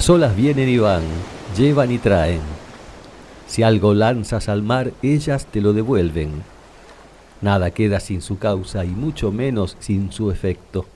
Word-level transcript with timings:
Las 0.00 0.08
olas 0.08 0.34
vienen 0.34 0.66
y 0.66 0.78
van, 0.78 1.02
llevan 1.58 1.92
y 1.92 1.98
traen. 1.98 2.40
Si 3.46 3.62
algo 3.62 3.92
lanzas 3.92 4.48
al 4.48 4.62
mar, 4.62 4.94
ellas 5.02 5.44
te 5.44 5.60
lo 5.60 5.74
devuelven. 5.74 6.42
Nada 7.42 7.70
queda 7.70 8.00
sin 8.00 8.22
su 8.22 8.38
causa 8.38 8.86
y 8.86 8.88
mucho 8.88 9.30
menos 9.30 9.76
sin 9.78 10.10
su 10.10 10.30
efecto. 10.30 10.86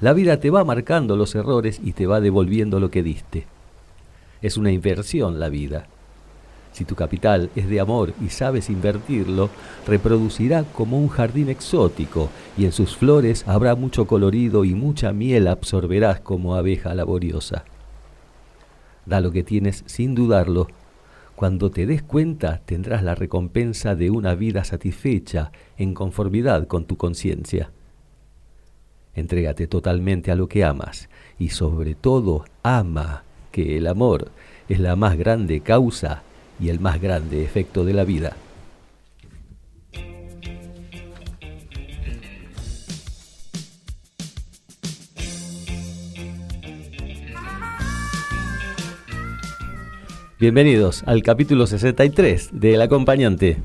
La 0.00 0.12
vida 0.12 0.38
te 0.38 0.50
va 0.50 0.62
marcando 0.62 1.16
los 1.16 1.34
errores 1.34 1.80
y 1.82 1.94
te 1.94 2.06
va 2.06 2.20
devolviendo 2.20 2.78
lo 2.78 2.92
que 2.92 3.02
diste. 3.02 3.44
Es 4.40 4.56
una 4.56 4.70
inversión 4.70 5.40
la 5.40 5.48
vida. 5.48 5.88
Si 6.74 6.84
tu 6.84 6.96
capital 6.96 7.50
es 7.54 7.68
de 7.68 7.78
amor 7.78 8.12
y 8.20 8.30
sabes 8.30 8.68
invertirlo, 8.68 9.48
reproducirá 9.86 10.64
como 10.64 10.98
un 10.98 11.08
jardín 11.08 11.48
exótico 11.48 12.30
y 12.58 12.64
en 12.64 12.72
sus 12.72 12.96
flores 12.96 13.44
habrá 13.46 13.76
mucho 13.76 14.08
colorido 14.08 14.64
y 14.64 14.74
mucha 14.74 15.12
miel 15.12 15.46
absorberás 15.46 16.18
como 16.18 16.56
abeja 16.56 16.92
laboriosa. 16.92 17.64
Da 19.06 19.20
lo 19.20 19.30
que 19.30 19.42
tienes 19.42 19.84
sin 19.86 20.14
dudarlo. 20.14 20.68
Cuando 21.36 21.70
te 21.70 21.86
des 21.86 22.02
cuenta 22.02 22.62
tendrás 22.64 23.02
la 23.02 23.14
recompensa 23.14 23.94
de 23.94 24.10
una 24.10 24.34
vida 24.34 24.64
satisfecha 24.64 25.50
en 25.76 25.94
conformidad 25.94 26.66
con 26.66 26.84
tu 26.86 26.96
conciencia. 26.96 27.70
Entrégate 29.14 29.66
totalmente 29.66 30.30
a 30.30 30.36
lo 30.36 30.48
que 30.48 30.64
amas 30.64 31.08
y 31.38 31.50
sobre 31.50 31.94
todo 31.94 32.44
ama 32.62 33.24
que 33.52 33.76
el 33.78 33.86
amor 33.86 34.30
es 34.68 34.80
la 34.80 34.96
más 34.96 35.16
grande 35.16 35.60
causa 35.60 36.22
y 36.60 36.68
el 36.68 36.80
más 36.80 37.00
grande 37.00 37.44
efecto 37.44 37.84
de 37.84 37.92
la 37.92 38.04
vida. 38.04 38.36
Bienvenidos 50.44 51.02
al 51.06 51.22
capítulo 51.22 51.66
63 51.66 52.50
de 52.52 52.74
El 52.74 52.82
acompañante. 52.82 53.62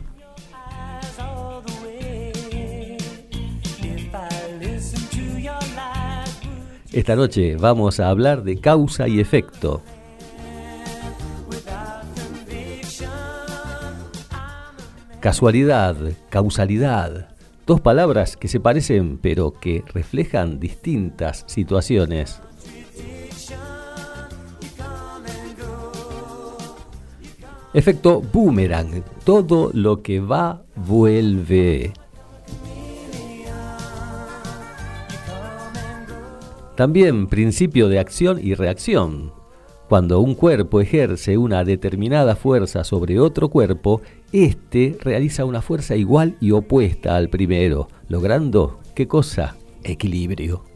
Esta 6.94 7.18
noche 7.18 7.58
vamos 7.58 8.00
a 8.00 8.08
hablar 8.08 8.44
de 8.44 8.62
causa 8.62 9.10
y 9.10 9.20
efecto, 9.20 9.82
Casualidad, 15.20 15.98
causalidad, 16.30 17.36
dos 17.68 17.82
palabras 17.82 18.38
que 18.38 18.48
se 18.48 18.62
parecen 18.62 19.18
pero 19.18 19.52
que 19.52 19.84
reflejan 19.94 20.62
distintas 20.62 21.44
situaciones. 21.46 22.42
Efecto 27.72 28.22
boomerang, 28.22 29.04
todo 29.24 29.70
lo 29.74 30.02
que 30.02 30.20
va 30.20 30.64
vuelve. 30.76 31.94
También 36.76 37.28
principio 37.28 37.88
de 37.88 38.00
acción 38.00 38.40
y 38.42 38.56
reacción. 38.56 39.34
Cuando 39.88 40.20
un 40.20 40.34
cuerpo 40.34 40.82
ejerce 40.82 41.38
una 41.38 41.64
determinada 41.64 42.36
fuerza 42.36 42.84
sobre 42.84 43.20
otro 43.20 43.50
cuerpo, 43.50 44.02
éste 44.32 44.98
realiza 45.02 45.46
una 45.46 45.62
fuerza 45.62 45.96
igual 45.96 46.38
y 46.40 46.52
opuesta 46.52 47.16
al 47.18 47.30
primero, 47.30 47.88
logrando, 48.08 48.80
¿qué 48.96 49.08
cosa? 49.08 49.58
Equilibrio. 49.84 50.69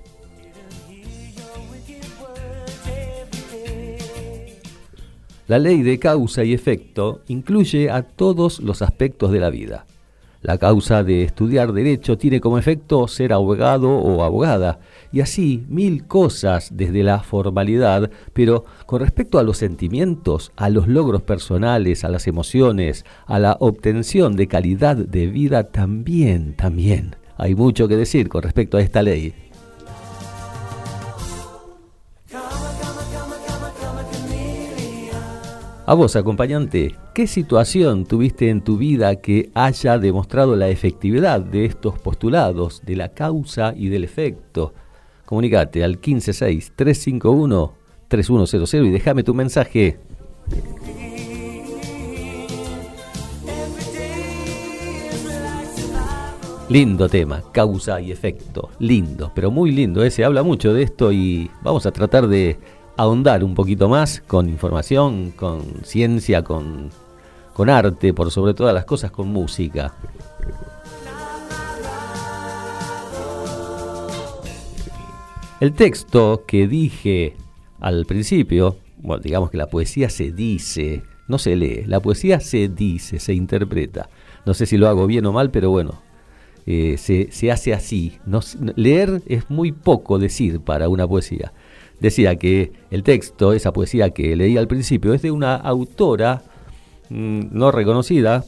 La 5.48 5.60
ley 5.60 5.82
de 5.84 6.00
causa 6.00 6.46
y 6.46 6.54
efecto 6.54 7.22
incluye 7.28 7.90
a 7.90 8.04
todos 8.04 8.62
los 8.62 8.82
aspectos 8.82 9.32
de 9.32 9.40
la 9.42 9.50
vida. 9.50 9.86
La 10.42 10.58
causa 10.58 11.04
de 11.04 11.24
estudiar 11.24 11.74
derecho 11.74 12.18
tiene 12.18 12.40
como 12.40 12.58
efecto 12.58 13.08
ser 13.10 13.34
abogado 13.34 13.90
o 13.90 14.24
abogada, 14.24 14.80
y 15.12 15.20
así 15.20 15.66
mil 15.68 16.06
cosas 16.06 16.70
desde 16.74 17.04
la 17.04 17.20
formalidad, 17.20 18.10
pero 18.32 18.64
con 18.86 19.02
respecto 19.02 19.38
a 19.38 19.44
los 19.44 19.58
sentimientos, 19.58 20.54
a 20.56 20.70
los 20.70 20.88
logros 20.88 21.22
personales, 21.22 22.06
a 22.06 22.10
las 22.10 22.28
emociones, 22.28 23.06
a 23.26 23.40
la 23.40 23.58
obtención 23.60 24.38
de 24.38 24.48
calidad 24.48 24.96
de 24.96 25.28
vida, 25.28 25.72
también, 25.72 26.56
también. 26.56 27.18
Hay 27.38 27.56
mucho 27.56 27.88
que 27.88 27.98
decir 27.98 28.30
con 28.30 28.44
respecto 28.44 28.78
a 28.78 28.82
esta 28.82 29.02
ley. 29.02 29.43
A 35.94 35.96
vos, 35.96 36.16
acompañante, 36.16 36.96
¿qué 37.14 37.28
situación 37.28 38.06
tuviste 38.06 38.50
en 38.50 38.64
tu 38.64 38.78
vida 38.78 39.18
que 39.18 39.52
haya 39.54 40.00
demostrado 40.00 40.56
la 40.56 40.70
efectividad 40.70 41.40
de 41.40 41.66
estos 41.66 42.00
postulados, 42.00 42.82
de 42.84 42.96
la 42.96 43.10
causa 43.10 43.76
y 43.78 43.90
del 43.90 44.04
efecto? 44.04 44.74
Comunicate 45.24 45.84
al 45.84 46.02
156-351-3100 46.02 48.88
y 48.88 48.90
déjame 48.90 49.22
tu 49.22 49.36
mensaje. 49.36 50.00
Lindo 56.70 57.08
tema, 57.08 57.44
causa 57.52 58.02
y 58.02 58.12
efecto. 58.12 58.72
Lindo, 58.80 59.32
pero 59.36 59.52
muy 59.52 59.72
lindo. 59.72 60.04
¿eh? 60.04 60.10
Se 60.10 60.26
habla 60.26 60.42
mucho 60.42 60.74
de 60.74 60.82
esto 60.82 61.12
y 61.12 61.52
vamos 61.62 61.86
a 61.86 61.92
tratar 61.92 62.28
de 62.28 62.58
ahondar 62.98 63.44
un 63.44 63.56
poquito 63.56 63.90
más 63.90 64.22
con 64.28 64.50
información, 64.50 65.32
con 65.32 65.62
ciencia, 65.84 66.44
con, 66.44 66.90
con 67.54 67.70
arte, 67.70 68.14
por 68.14 68.32
sobre 68.32 68.54
todas 68.54 68.74
las 68.74 68.86
cosas 68.86 69.12
con 69.12 69.28
música. 69.30 69.94
El 75.60 75.74
texto 75.74 76.44
que 76.46 76.68
dije 76.68 77.36
al 77.80 78.06
principio, 78.06 78.78
bueno, 78.98 79.22
digamos 79.24 79.50
que 79.50 79.58
la 79.58 79.68
poesía 79.68 80.10
se 80.10 80.32
dice, 80.32 81.04
no 81.28 81.38
se 81.38 81.56
lee, 81.56 81.84
la 81.86 82.02
poesía 82.02 82.40
se 82.40 82.68
dice, 82.68 83.20
se 83.20 83.34
interpreta. 83.34 84.10
No 84.46 84.54
sé 84.54 84.66
si 84.66 84.78
lo 84.78 84.90
hago 84.90 85.08
bien 85.08 85.26
o 85.26 85.32
mal, 85.32 85.52
pero 85.52 85.70
bueno, 85.70 86.02
eh, 86.66 86.98
se, 86.98 87.32
se, 87.32 87.50
hace 87.50 87.74
así. 87.74 88.18
Leer 88.76 89.22
es 89.26 89.50
muy 89.50 89.72
poco 89.72 90.20
decir 90.20 90.60
para 90.60 90.90
una 90.90 91.08
poesía 91.08 91.54
decía 92.00 92.36
que 92.36 92.72
el 92.92 93.04
texto, 93.04 93.54
esa 93.54 93.74
poesía 93.74 94.10
que 94.12 94.36
leí 94.36 94.58
al 94.58 94.68
principio, 94.68 95.14
es 95.14 95.22
de 95.22 95.32
una 95.32 95.56
autora 95.56 96.44
mm, 97.10 97.46
no 97.52 97.72
reconocida, 97.72 98.44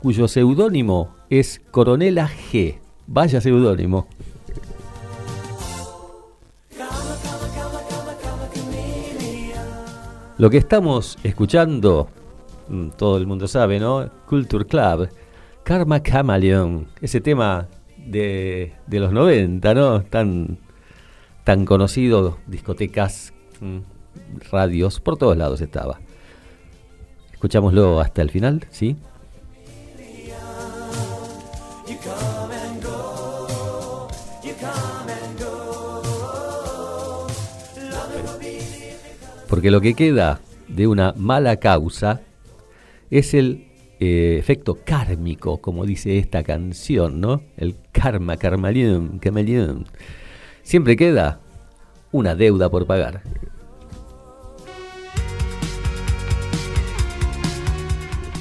cuyo 0.00 0.28
seudónimo 0.28 1.14
es 1.30 1.60
Coronela 1.70 2.28
G. 2.28 2.78
Vaya 3.06 3.40
seudónimo. 3.40 4.06
Lo 10.38 10.50
que 10.50 10.58
estamos 10.58 11.16
escuchando, 11.22 12.08
mm, 12.68 12.90
todo 12.90 13.16
el 13.16 13.26
mundo 13.26 13.48
sabe, 13.48 13.80
¿no? 13.80 14.10
Culture 14.28 14.66
Club, 14.66 15.08
Karma 15.62 16.02
Chameleon, 16.02 16.86
ese 17.00 17.22
tema 17.22 17.68
de, 17.96 18.74
de 18.86 19.00
los 19.00 19.12
90, 19.12 19.74
¿no? 19.74 20.02
Tan 20.02 20.58
tan 21.46 21.64
conocido, 21.64 22.38
discotecas, 22.48 23.32
mm, 23.60 23.78
radios, 24.50 24.98
por 24.98 25.16
todos 25.16 25.36
lados 25.36 25.60
estaba. 25.60 26.00
Escuchámoslo 27.32 28.00
hasta 28.00 28.20
el 28.20 28.30
final, 28.30 28.66
¿sí? 28.70 28.96
Porque 39.48 39.70
lo 39.70 39.80
que 39.80 39.94
queda 39.94 40.40
de 40.66 40.88
una 40.88 41.14
mala 41.16 41.58
causa 41.58 42.22
es 43.08 43.34
el 43.34 43.68
eh, 44.00 44.36
efecto 44.40 44.78
kármico, 44.84 45.58
como 45.58 45.86
dice 45.86 46.18
esta 46.18 46.42
canción, 46.42 47.20
¿no? 47.20 47.42
El 47.56 47.76
karma, 47.92 48.36
carmalión, 48.36 49.20
camaleón. 49.20 49.86
Siempre 50.66 50.96
queda 50.96 51.38
una 52.10 52.34
deuda 52.34 52.68
por 52.68 52.88
pagar. 52.88 53.22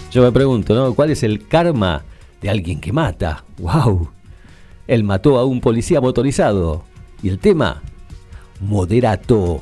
Yo 0.10 0.24
me 0.24 0.32
pregunto, 0.32 0.74
¿no? 0.74 0.96
¿Cuál 0.96 1.12
es 1.12 1.22
el 1.22 1.48
karma 1.48 2.04
de 2.42 2.50
alguien 2.50 2.82
que 2.82 2.92
mata? 2.92 3.46
¡Wow! 3.60 4.10
Él 4.88 5.04
mató 5.04 5.38
a 5.38 5.46
un 5.46 5.62
policía 5.62 6.02
motorizado. 6.02 6.84
Y 7.22 7.30
el 7.30 7.38
tema, 7.38 7.84
moderato. 8.60 9.62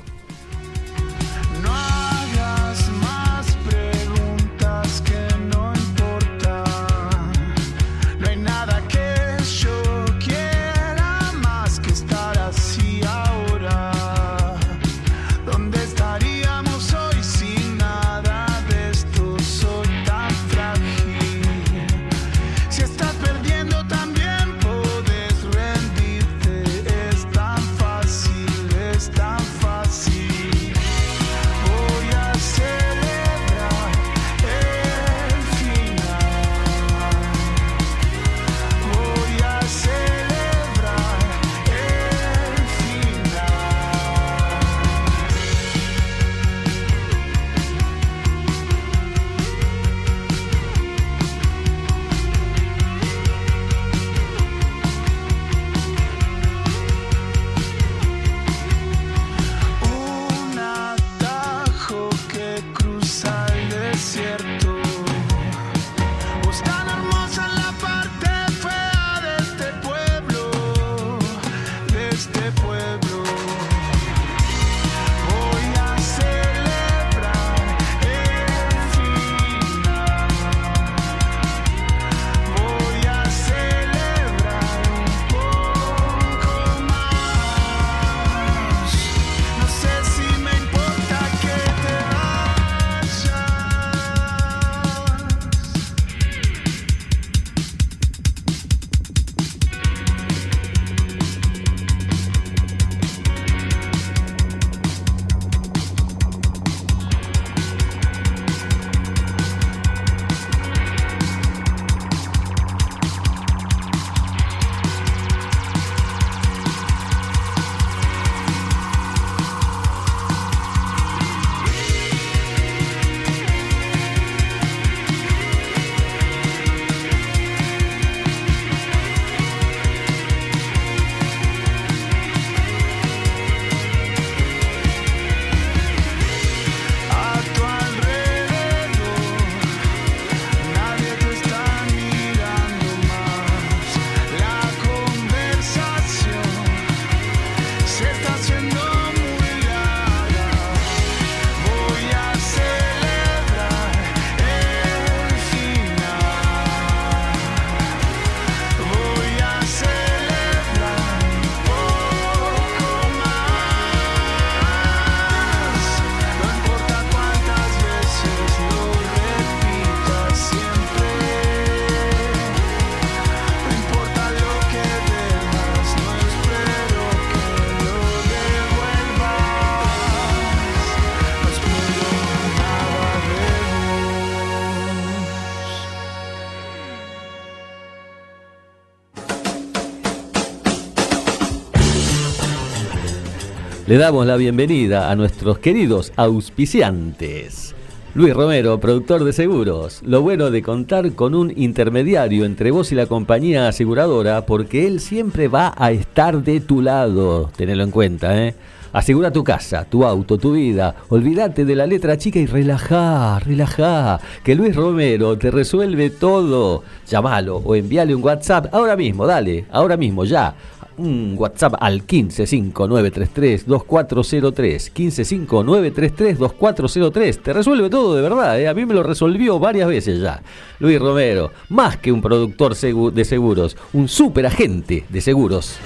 Le 193.86 193.98
damos 193.98 194.25
la 194.25 194.38
bienvenida 194.38 195.12
a 195.12 195.16
nuestros 195.18 195.60
queridos 195.60 196.13
auspiciantes. 196.16 197.75
Luis 198.16 198.34
Romero, 198.34 198.80
productor 198.80 199.25
de 199.25 199.34
seguros. 199.34 200.02
Lo 200.06 200.22
bueno 200.22 200.52
de 200.52 200.62
contar 200.62 201.12
con 201.12 201.36
un 201.36 201.52
intermediario 201.54 202.46
entre 202.46 202.72
vos 202.72 202.94
y 202.94 202.96
la 202.96 203.08
compañía 203.08 203.68
aseguradora, 203.68 204.46
porque 204.46 204.88
él 204.88 205.02
siempre 205.02 205.50
va 205.50 205.74
a 205.78 205.92
estar 205.92 206.44
de 206.44 206.62
tu 206.62 206.82
lado. 206.82 207.52
Tenelo 207.58 207.84
en 207.84 207.92
cuenta, 207.92 208.48
¿eh? 208.48 208.56
Asegura 208.94 209.32
tu 209.32 209.44
casa, 209.44 209.84
tu 209.84 210.06
auto, 210.06 210.38
tu 210.38 210.54
vida. 210.54 210.96
Olvídate 211.10 211.66
de 211.66 211.75
la 211.75 211.86
letra 211.86 212.18
chica 212.18 212.40
y 212.40 212.46
relajá, 212.46 213.40
relajá. 213.40 214.22
Que 214.46 214.56
Luis 214.56 214.75
Romero 214.75 215.38
te 215.38 215.52
resuelve 215.52 216.10
todo. 216.10 216.84
Llámalo 217.10 217.58
o 217.58 217.75
envíale 217.75 218.16
un 218.16 218.24
WhatsApp 218.24 218.68
ahora 218.72 218.96
mismo, 218.96 219.25
dale, 219.25 219.66
ahora 219.72 219.98
mismo, 219.98 220.24
ya 220.24 220.56
un 220.98 221.36
WhatsApp 221.38 221.76
al 221.80 222.06
1559332403. 222.06 224.92
1559332403. 224.94 227.42
Te 227.42 227.54
resuelve 227.54 227.90
todo 227.90 228.16
de 228.16 228.22
verdad, 228.22 228.60
¿eh? 228.60 228.68
a 228.68 228.74
mí 228.74 228.86
me 228.86 228.94
lo 228.94 229.04
resolvió 229.04 229.60
varias 229.60 229.88
veces 229.88 230.22
ya. 230.22 230.42
Luis 230.80 231.00
Romero, 231.00 231.52
más 231.70 231.98
que 231.98 232.12
un 232.12 232.22
productor 232.22 232.76
de 232.76 233.26
seguros, 233.26 233.78
un 233.94 234.08
super 234.08 234.46
agente 234.46 235.06
de 235.10 235.22
seguros. 235.22 235.78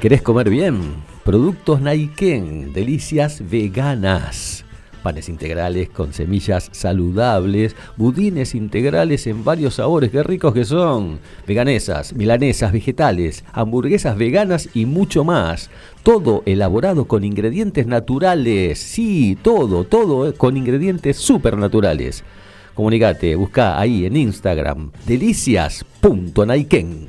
¿Querés 0.00 0.22
comer 0.22 0.48
bien? 0.48 0.94
Productos 1.24 1.80
Naiken, 1.80 2.72
delicias 2.72 3.42
veganas 3.50 4.64
panes 4.98 5.28
integrales 5.28 5.88
con 5.88 6.12
semillas 6.12 6.68
saludables, 6.72 7.76
budines 7.96 8.54
integrales 8.54 9.26
en 9.26 9.44
varios 9.44 9.74
sabores, 9.74 10.10
qué 10.10 10.22
ricos 10.22 10.54
que 10.54 10.64
son, 10.64 11.18
veganesas, 11.46 12.12
milanesas, 12.12 12.72
vegetales, 12.72 13.44
hamburguesas 13.52 14.16
veganas 14.16 14.68
y 14.74 14.86
mucho 14.86 15.24
más. 15.24 15.70
Todo 16.02 16.42
elaborado 16.46 17.06
con 17.06 17.24
ingredientes 17.24 17.86
naturales, 17.86 18.78
sí, 18.78 19.38
todo, 19.40 19.84
todo 19.84 20.34
con 20.34 20.56
ingredientes 20.56 21.16
supernaturales. 21.16 22.24
Comunicate, 22.74 23.34
busca 23.34 23.80
ahí 23.80 24.06
en 24.06 24.16
Instagram 24.16 24.92
delicias.naiken. 25.06 27.08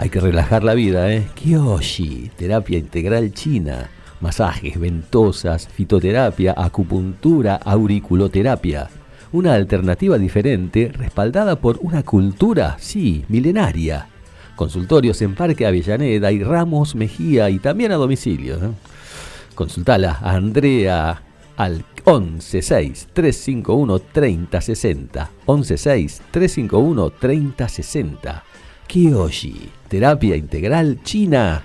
Hay 0.00 0.08
que 0.08 0.18
relajar 0.18 0.64
la 0.64 0.72
vida, 0.72 1.12
¿eh? 1.12 1.28
Kyoshi, 1.34 2.30
terapia 2.34 2.78
integral 2.78 3.34
china, 3.34 3.90
masajes, 4.22 4.80
ventosas, 4.80 5.68
fitoterapia, 5.68 6.54
acupuntura, 6.56 7.56
auriculoterapia. 7.56 8.88
Una 9.32 9.52
alternativa 9.52 10.16
diferente 10.16 10.90
respaldada 10.90 11.56
por 11.56 11.78
una 11.82 12.02
cultura, 12.02 12.78
sí, 12.80 13.26
milenaria. 13.28 14.06
Consultorios 14.56 15.20
en 15.20 15.34
Parque 15.34 15.66
Avellaneda 15.66 16.32
y 16.32 16.42
Ramos 16.42 16.94
Mejía 16.94 17.50
y 17.50 17.58
también 17.58 17.92
a 17.92 17.96
domicilio. 17.96 18.56
Consultala 19.54 20.16
a 20.22 20.30
Andrea 20.32 21.22
al 21.58 21.84
116 22.06 23.08
351 23.12 24.00
3060 28.90 28.90
116 28.90 29.70
351 29.88 29.88
3060 29.88 29.88
Kiyoshi, 29.88 29.88
terapia 29.88 30.34
integral 30.34 30.98
china. 31.04 31.62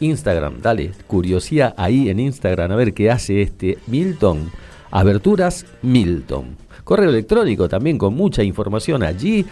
Instagram, 0.00 0.60
dale, 0.60 0.92
curiosidad 1.06 1.72
ahí 1.78 2.10
en 2.10 2.20
Instagram 2.20 2.70
a 2.70 2.76
ver 2.76 2.92
qué 2.92 3.10
hace 3.10 3.40
este 3.40 3.78
Milton. 3.86 4.50
Aberturas 4.90 5.64
Milton 5.80 6.60
correo 6.84 7.10
electrónico 7.10 7.68
también 7.68 7.98
con 7.98 8.14
mucha 8.14 8.42
información 8.42 9.02
allí. 9.02 9.44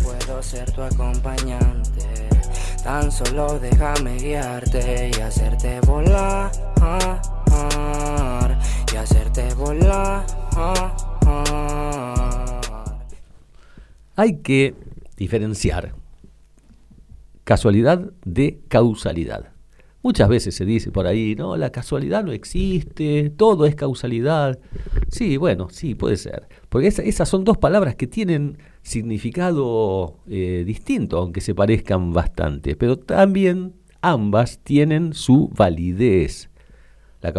puedo 0.03 0.41
ser 0.41 0.71
tu 0.71 0.81
acompañante 0.81 1.62
Tan 2.93 3.11
solo 3.11 3.57
déjame 3.59 4.17
guiarte 4.17 5.09
y 5.09 5.19
hacerte 5.19 5.81
volar. 5.81 6.51
Y 8.93 8.95
hacerte 8.95 9.51
volar. 9.55 10.23
Hay 14.15 14.37
que 14.43 14.75
diferenciar 15.17 15.95
casualidad 17.43 18.11
de 18.25 18.59
causalidad. 18.67 19.53
Muchas 20.03 20.29
veces 20.29 20.53
se 20.53 20.63
dice 20.63 20.91
por 20.91 21.07
ahí, 21.07 21.33
no, 21.33 21.57
la 21.57 21.71
casualidad 21.71 22.23
no 22.23 22.31
existe, 22.31 23.31
todo 23.31 23.65
es 23.65 23.73
causalidad. 23.73 24.59
Sí, 25.09 25.37
bueno, 25.37 25.67
sí, 25.71 25.95
puede 25.95 26.17
ser. 26.17 26.47
Porque 26.69 26.89
esas 26.89 27.27
son 27.27 27.43
dos 27.43 27.57
palabras 27.57 27.95
que 27.95 28.05
tienen 28.05 28.59
significado 28.83 30.19
eh, 30.27 30.63
distinto, 30.65 31.17
aunque 31.17 31.41
se 31.41 31.55
parezcan 31.55 32.13
bastante, 32.13 32.75
pero 32.75 32.97
también 32.99 33.73
ambas 34.01 34.59
tienen 34.59 35.13
su 35.13 35.49
validez. 35.55 36.49
La, 37.21 37.33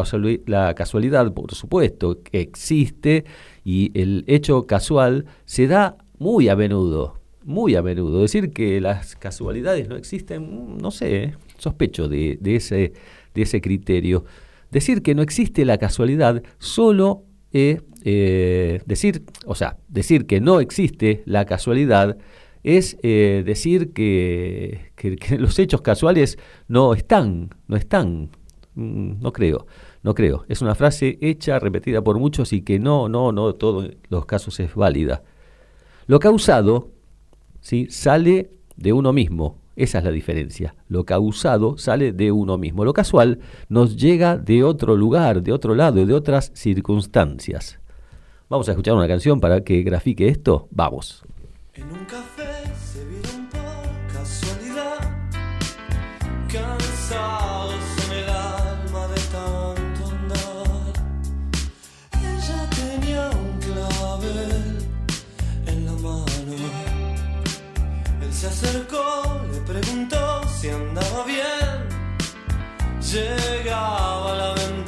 la 0.47 0.75
casualidad, 0.75 1.33
por 1.35 1.55
supuesto, 1.55 2.19
existe 2.33 3.27
y 3.65 3.93
el 4.01 4.25
hecho 4.27 4.67
casual 4.67 5.27
se 5.45 5.67
da 5.67 5.99
muy 6.19 6.49
a 6.49 6.57
menudo, 6.57 7.21
muy 7.45 7.77
a 7.77 7.83
menudo. 7.83 8.23
Decir 8.23 8.51
que 8.51 8.81
las 8.81 9.15
casualidades 9.15 9.87
no 9.89 9.97
existen, 9.97 10.79
no 10.79 10.91
sé, 10.91 11.23
¿eh? 11.23 11.35
sospecho 11.59 12.09
de, 12.09 12.39
ese, 12.43 12.95
de 13.35 13.43
ese 13.43 13.61
criterio. 13.61 14.25
Decir 14.71 15.03
que 15.03 15.15
no 15.15 15.21
existe 15.21 15.67
la 15.67 15.77
casualidad 15.77 16.43
solo 16.59 17.25
es 17.53 17.83
eh, 18.05 18.83
decir, 18.85 19.25
o 19.47 19.55
sea, 19.55 19.79
decir 19.89 20.27
que 20.27 20.41
no 20.41 20.61
existe 20.61 21.23
la 21.25 21.47
casualidad 21.47 22.19
es 22.63 22.99
eh, 23.03 23.43
decir 23.47 23.93
que, 23.93 24.93
los 25.39 25.59
hechos 25.59 25.81
casuales 25.81 26.39
no 26.69 26.95
están, 26.95 27.51
no 27.67 27.77
están, 27.77 28.31
mm, 28.75 29.21
no 29.21 29.33
creo, 29.33 29.67
no 30.03 30.15
creo. 30.15 30.45
Es 30.49 30.61
una 30.61 30.75
frase 30.75 31.19
hecha, 31.23 31.59
repetida 31.59 32.03
por 32.03 32.19
muchos 32.19 32.53
y 32.53 32.63
que 32.63 32.79
no, 32.79 33.09
no, 33.09 33.33
no, 33.33 33.55
todos 33.55 33.91
los 34.09 34.27
casos 34.27 34.61
es 34.61 34.75
válida. 34.75 35.23
Lo 36.07 36.21
causado, 36.21 36.91
¿sí? 37.61 37.87
sale 37.89 38.51
de 38.77 38.93
uno 38.93 39.15
mismo, 39.15 39.59
esa 39.77 39.99
es 39.99 40.05
la 40.05 40.11
diferencia. 40.11 40.75
Lo 40.89 41.05
causado 41.05 41.79
sale 41.79 42.13
de 42.13 42.33
uno 42.33 42.59
mismo. 42.59 42.85
Lo 42.85 42.93
casual 42.93 43.41
nos 43.69 43.97
llega 43.97 44.37
de 44.37 44.63
otro 44.63 44.97
lugar, 44.97 45.43
de 45.43 45.53
otro 45.53 45.75
lado, 45.75 46.05
de 46.05 46.15
otras 46.15 46.53
circunstancias. 46.55 47.81
Vamos 48.55 48.69
a 48.69 48.71
escuchar 48.71 48.95
una 48.95 49.09
canción 49.09 49.41
para 49.41 49.65
que 49.65 49.83
grafique 49.83 50.29
esto. 50.29 50.69
Vamos. 50.71 51.25
En 51.73 51.91
un 51.91 52.05
café 52.05 52.63
se 52.89 53.05
vieron 53.05 53.49
por 53.49 54.13
casualidad, 54.13 55.11
cansados 56.47 57.75
en 58.07 58.13
el 58.13 58.29
alma 58.29 59.09
de 59.09 59.21
tanto 59.35 60.07
andar. 60.07 60.93
Ella 62.13 62.71
tenía 62.71 63.29
un 63.31 63.59
clavel 63.59 64.79
en 65.67 65.87
la 65.87 65.93
mano. 65.95 66.55
Él 68.23 68.33
se 68.33 68.47
acercó 68.47 69.41
preguntó 69.67 70.43
si 70.47 70.69
andaba 70.69 71.25
bien. 71.27 71.89
Llegaba 73.01 74.33
a 74.33 74.37
la 74.37 74.55
ventana 74.55 74.84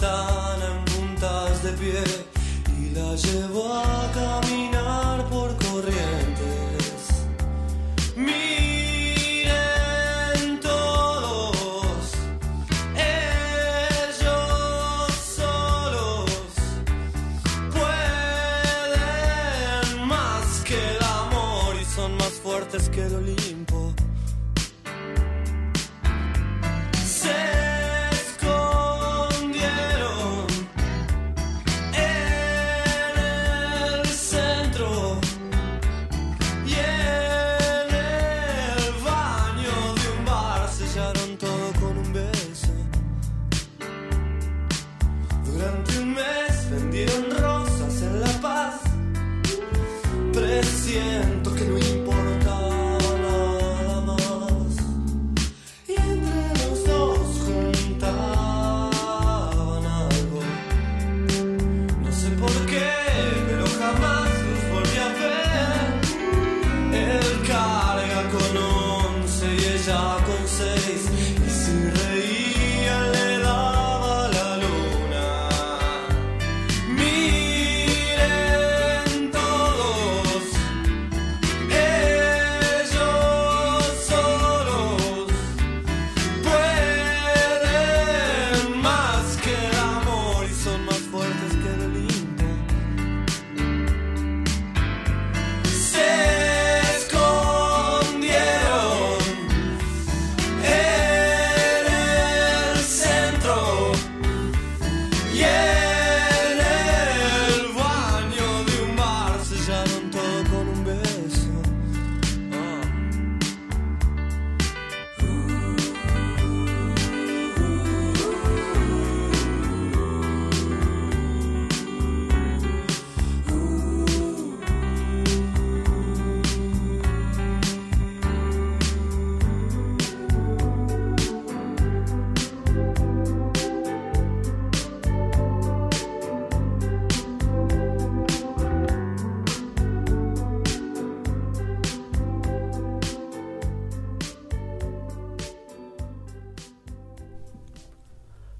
que 20.66 20.74
el 20.74 21.02
amor 21.04 21.76
y 21.80 21.84
son 21.84 22.16
más 22.16 22.32
fuertes 22.42 22.88
que 22.88 23.06
el 23.06 23.14
Olimpo. 23.14 23.94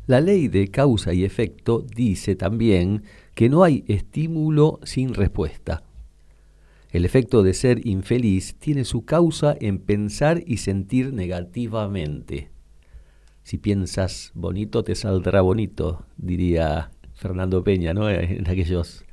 La 0.06 0.20
ley 0.20 0.46
de 0.46 0.68
causa 0.68 1.12
y 1.12 1.24
efecto 1.24 1.84
dice 1.94 2.36
también 2.36 3.02
que 3.34 3.48
no 3.48 3.64
hay 3.64 3.84
estímulo 3.88 4.78
sin 4.84 5.14
respuesta. 5.14 5.82
El 6.90 7.04
efecto 7.04 7.42
de 7.42 7.52
ser 7.54 7.84
infeliz 7.86 8.54
tiene 8.54 8.84
su 8.84 9.04
causa 9.04 9.56
en 9.60 9.78
pensar 9.78 10.42
y 10.46 10.58
sentir 10.58 11.12
negativamente. 11.12 12.50
Si 13.42 13.58
piensas 13.58 14.30
bonito, 14.34 14.84
te 14.84 14.94
saldrá 14.94 15.40
bonito, 15.40 16.06
diría 16.16 16.90
Fernando 17.14 17.64
Peña, 17.64 17.92
¿no? 17.92 18.08
En, 18.10 18.48
aquellos, 18.48 19.04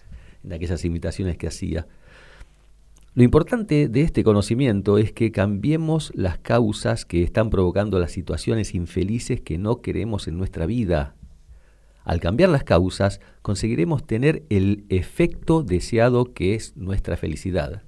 en 0.44 0.54
aquellas 0.54 0.86
imitaciones 0.86 1.38
que 1.38 1.48
hacía. 1.48 1.88
Lo 3.16 3.22
importante 3.22 3.90
de 3.90 4.02
este 4.02 4.24
conocimiento 4.24 4.98
es 4.98 5.12
que 5.12 5.32
cambiemos 5.32 6.12
las 6.16 6.40
causas 6.40 7.06
que 7.06 7.22
están 7.22 7.52
provocando 7.52 8.00
las 8.00 8.12
situaciones 8.12 8.74
infelices 8.74 9.40
que 9.40 9.60
no 9.60 9.82
queremos 9.82 10.28
en 10.28 10.36
nuestra 10.36 10.66
vida. 10.66 11.14
Al 12.06 12.20
cambiar 12.20 12.50
las 12.50 12.64
causas, 12.64 13.22
conseguiremos 13.44 14.04
tener 14.08 14.42
el 14.50 14.86
efecto 14.90 15.62
deseado 15.62 16.34
que 16.34 16.56
es 16.56 16.76
nuestra 16.76 17.16
felicidad. 17.16 17.84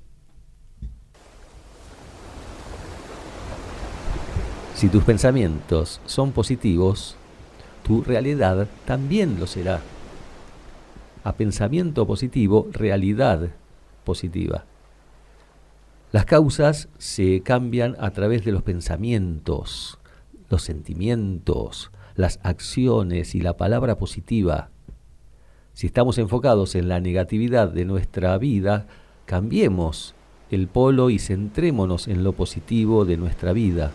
Si 4.75 4.89
tus 4.89 5.03
pensamientos 5.03 6.01
son 6.05 6.34
positivos, 6.34 7.15
tu 7.82 8.03
realidad 8.03 8.67
también 8.86 9.39
lo 9.39 9.48
será. 9.48 9.82
A 11.24 11.34
pensamiento 11.34 12.05
positivo, 12.05 12.67
realidad 12.72 13.50
positiva. 14.03 14.65
Las 16.15 16.24
causas 16.24 16.88
se 16.98 17.41
cambian 17.41 17.98
a 18.00 18.12
través 18.12 18.45
de 18.45 18.53
los 18.53 18.63
pensamientos, 18.63 20.00
los 20.50 20.62
sentimientos, 20.62 21.92
las 22.16 22.40
acciones 22.42 23.35
y 23.35 23.42
la 23.42 23.57
palabra 23.57 23.98
positiva. 23.98 24.70
Si 25.74 25.87
estamos 25.87 26.18
enfocados 26.18 26.75
en 26.75 26.87
la 26.87 27.01
negatividad 27.01 27.68
de 27.68 27.83
nuestra 27.83 28.37
vida, 28.37 28.87
cambiemos 29.25 30.16
el 30.51 30.70
polo 30.70 31.09
y 31.09 31.20
centrémonos 31.20 32.07
en 32.07 32.24
lo 32.24 32.31
positivo 32.31 33.03
de 33.03 33.18
nuestra 33.18 33.51
vida. 33.51 33.92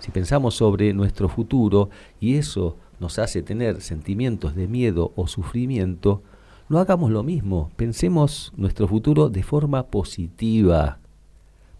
Si 0.00 0.10
pensamos 0.10 0.56
sobre 0.56 0.92
nuestro 0.92 1.30
futuro 1.30 1.88
y 2.20 2.34
eso 2.34 2.76
nos 2.98 3.18
hace 3.18 3.40
tener 3.40 3.80
sentimientos 3.80 4.54
de 4.54 4.68
miedo 4.68 5.14
o 5.16 5.26
sufrimiento, 5.26 6.22
no 6.68 6.78
hagamos 6.78 7.10
lo 7.10 7.22
mismo, 7.22 7.70
pensemos 7.76 8.52
nuestro 8.58 8.86
futuro 8.86 9.30
de 9.30 9.42
forma 9.42 9.86
positiva 9.86 10.99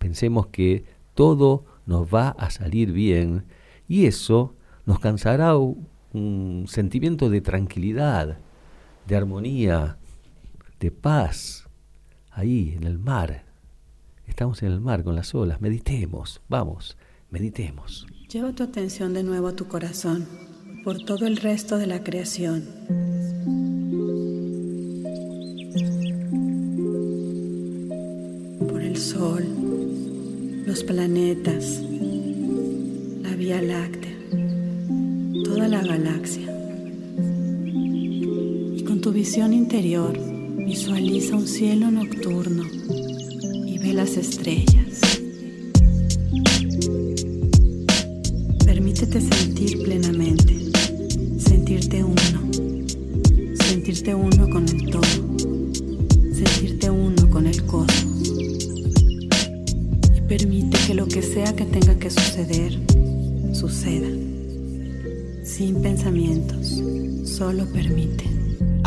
pensemos 0.01 0.49
que 0.49 0.85
todo 1.15 1.65
nos 1.87 2.13
va 2.13 2.31
a 2.31 2.51
salir 2.51 2.91
bien 2.91 3.45
y 3.87 4.07
eso 4.07 4.55
nos 4.87 4.99
cansará 4.99 5.57
un 5.57 6.65
sentimiento 6.67 7.31
de 7.31 7.41
tranquilidad, 7.41 8.39
de 9.07 9.17
armonía, 9.17 9.99
de 10.81 10.91
paz, 10.91 11.69
ahí 12.31 12.75
en 12.77 12.85
el 12.85 12.99
mar. 12.99 13.45
Estamos 14.27 14.63
en 14.63 14.73
el 14.73 14.81
mar 14.81 15.05
con 15.05 15.15
las 15.15 15.35
olas, 15.35 15.61
meditemos, 15.61 16.41
vamos, 16.49 16.97
meditemos. 17.31 18.07
Lleva 18.33 18.53
tu 18.53 18.63
atención 18.63 19.13
de 19.13 19.23
nuevo 19.23 19.49
a 19.49 19.57
tu 19.57 19.69
corazón 19.69 20.27
por 20.83 20.99
todo 21.05 21.27
el 21.27 21.37
resto 21.37 21.77
de 21.77 21.87
la 21.87 22.03
creación. 22.03 22.65
Por 28.69 28.81
el 28.81 28.97
sol 28.97 29.60
los 30.71 30.85
planetas, 30.85 31.83
la 33.23 33.35
Vía 33.35 33.61
Láctea, 33.61 34.17
toda 35.45 35.67
la 35.67 35.83
galaxia. 35.83 36.47
Y 38.77 38.85
con 38.87 39.01
tu 39.01 39.11
visión 39.11 39.53
interior 39.53 40.17
visualiza 40.59 41.35
un 41.35 41.49
cielo 41.49 41.91
nocturno 41.91 42.63
y 43.67 43.79
ve 43.79 43.95
las 43.95 44.17
estrellas. 44.17 45.01
Permítete 48.65 49.21
sentir 49.23 49.83
plenamente, 49.83 50.55
sentirte 51.41 52.05
uno, 52.05 52.49
sentirte 53.55 54.15
uno 54.15 54.49
con 54.49 54.69
el 54.69 54.89
todo, 54.89 55.30
que 60.91 60.95
lo 60.97 61.07
que 61.07 61.23
sea 61.23 61.55
que 61.55 61.65
tenga 61.67 61.95
que 62.01 62.11
suceder, 62.11 62.77
suceda. 63.55 64.09
Sin 65.45 65.81
pensamientos, 65.81 66.83
solo 67.25 67.65
permite. 67.73 68.40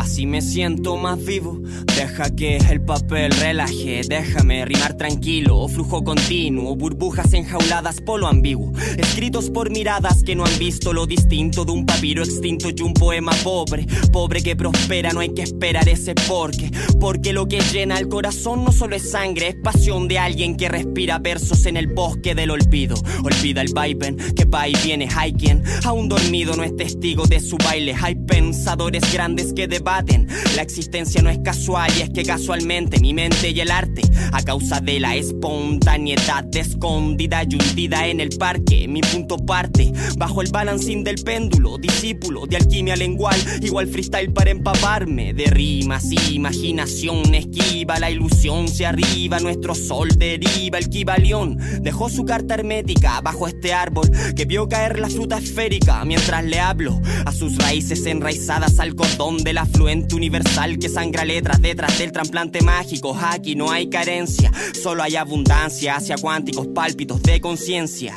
Así 0.04 0.26
me 0.26 0.42
siento 0.42 0.98
más 0.98 1.24
vivo. 1.24 1.58
Deja 1.96 2.28
que 2.28 2.58
el 2.58 2.82
papel 2.82 3.32
relaje, 3.32 4.02
déjame 4.06 4.62
rimar 4.66 4.98
tranquilo, 4.98 5.66
flujo 5.66 6.04
continuo, 6.04 6.76
burbujas 6.76 7.32
enjauladas, 7.32 8.02
polo 8.02 8.26
ambiguo, 8.26 8.70
escritos 8.98 9.48
por 9.48 9.70
miradas 9.70 10.22
que 10.22 10.34
no 10.34 10.44
han 10.44 10.58
visto 10.58 10.92
lo 10.92 11.06
distinto 11.06 11.64
de 11.64 11.72
un 11.72 11.86
papiro 11.86 12.22
extinto 12.22 12.68
y 12.68 12.82
un 12.82 12.92
poema 12.92 13.32
pobre, 13.42 13.86
pobre 14.12 14.42
que 14.42 14.54
prospera, 14.54 15.12
no 15.12 15.20
hay 15.20 15.32
que 15.32 15.42
esperar 15.42 15.88
ese 15.88 16.14
porqué, 16.14 16.70
porque 17.00 17.32
lo 17.32 17.48
que 17.48 17.60
llena 17.72 17.96
el 17.96 18.08
corazón 18.08 18.62
no 18.62 18.72
solo 18.72 18.96
es 18.96 19.10
sangre, 19.10 19.48
es 19.48 19.56
pasión 19.62 20.06
de 20.06 20.18
alguien 20.18 20.56
que 20.56 20.68
respira 20.68 21.18
versos 21.18 21.64
en 21.64 21.78
el 21.78 21.86
bosque 21.86 22.34
del 22.34 22.50
olvido, 22.50 22.96
olvida 23.22 23.62
el 23.62 23.72
viben 23.72 24.16
que 24.34 24.44
va 24.44 24.68
y 24.68 24.74
viene, 24.84 25.08
hay 25.16 25.32
quien 25.32 25.62
aún 25.84 26.10
dormido 26.10 26.56
no 26.56 26.62
es 26.62 26.76
testigo 26.76 27.24
de 27.26 27.40
su 27.40 27.56
baile, 27.56 27.94
hay 27.98 28.16
pensadores 28.44 29.10
grandes 29.10 29.54
que 29.54 29.66
debaten, 29.66 30.28
la 30.54 30.60
existencia 30.60 31.22
no 31.22 31.30
es 31.30 31.38
casual, 31.38 31.90
y 31.96 32.02
es 32.02 32.10
que 32.10 32.24
casualmente 32.24 33.00
mi 33.00 33.14
mente 33.14 33.48
y 33.48 33.60
el 33.60 33.70
arte, 33.70 34.02
a 34.32 34.42
causa 34.42 34.80
de 34.80 35.00
la 35.00 35.16
espontaneidad 35.16 36.54
escondida 36.54 37.42
y 37.44 37.54
hundida 37.54 38.06
en 38.06 38.20
el 38.20 38.28
parque, 38.36 38.86
mi 38.86 39.00
punto 39.00 39.38
parte, 39.38 39.90
bajo 40.18 40.42
el 40.42 40.50
balancín 40.50 41.04
del 41.04 41.22
péndulo, 41.24 41.78
discípulo 41.78 42.46
de 42.46 42.56
alquimia 42.56 42.96
lengual, 42.96 43.36
igual 43.62 43.86
freestyle 43.86 44.30
para 44.30 44.50
empaparme 44.50 45.32
de 45.32 45.46
rimas, 45.46 46.04
imaginación 46.30 47.34
esquiva, 47.34 47.98
la 47.98 48.10
ilusión 48.10 48.68
se 48.68 48.84
arriba, 48.84 49.40
nuestro 49.40 49.74
sol 49.74 50.10
deriva, 50.18 50.76
el 50.76 50.90
kibalión 50.90 51.58
dejó 51.80 52.10
su 52.10 52.26
carta 52.26 52.54
hermética 52.54 53.22
bajo 53.22 53.48
este 53.48 53.72
árbol 53.72 54.10
que 54.36 54.44
vio 54.44 54.68
caer 54.68 54.98
la 54.98 55.08
fruta 55.08 55.38
esférica 55.38 56.04
mientras 56.04 56.44
le 56.44 56.60
hablo 56.60 57.00
a 57.24 57.32
sus 57.32 57.56
raíces 57.56 58.04
enraizadas 58.04 58.33
al 58.78 58.94
cordón 58.96 59.38
del 59.38 59.58
afluente 59.58 60.14
universal 60.14 60.78
que 60.78 60.88
sangra 60.88 61.24
letras 61.24 61.62
de 61.62 61.68
detrás 61.68 61.98
del 61.98 62.12
trasplante 62.12 62.62
mágico. 62.62 63.16
Aquí 63.20 63.54
no 63.54 63.70
hay 63.70 63.88
carencia, 63.88 64.52
solo 64.82 65.02
hay 65.02 65.16
abundancia 65.16 65.96
hacia 65.96 66.16
cuánticos 66.16 66.66
pálpitos 66.68 67.22
de 67.22 67.40
conciencia. 67.40 68.14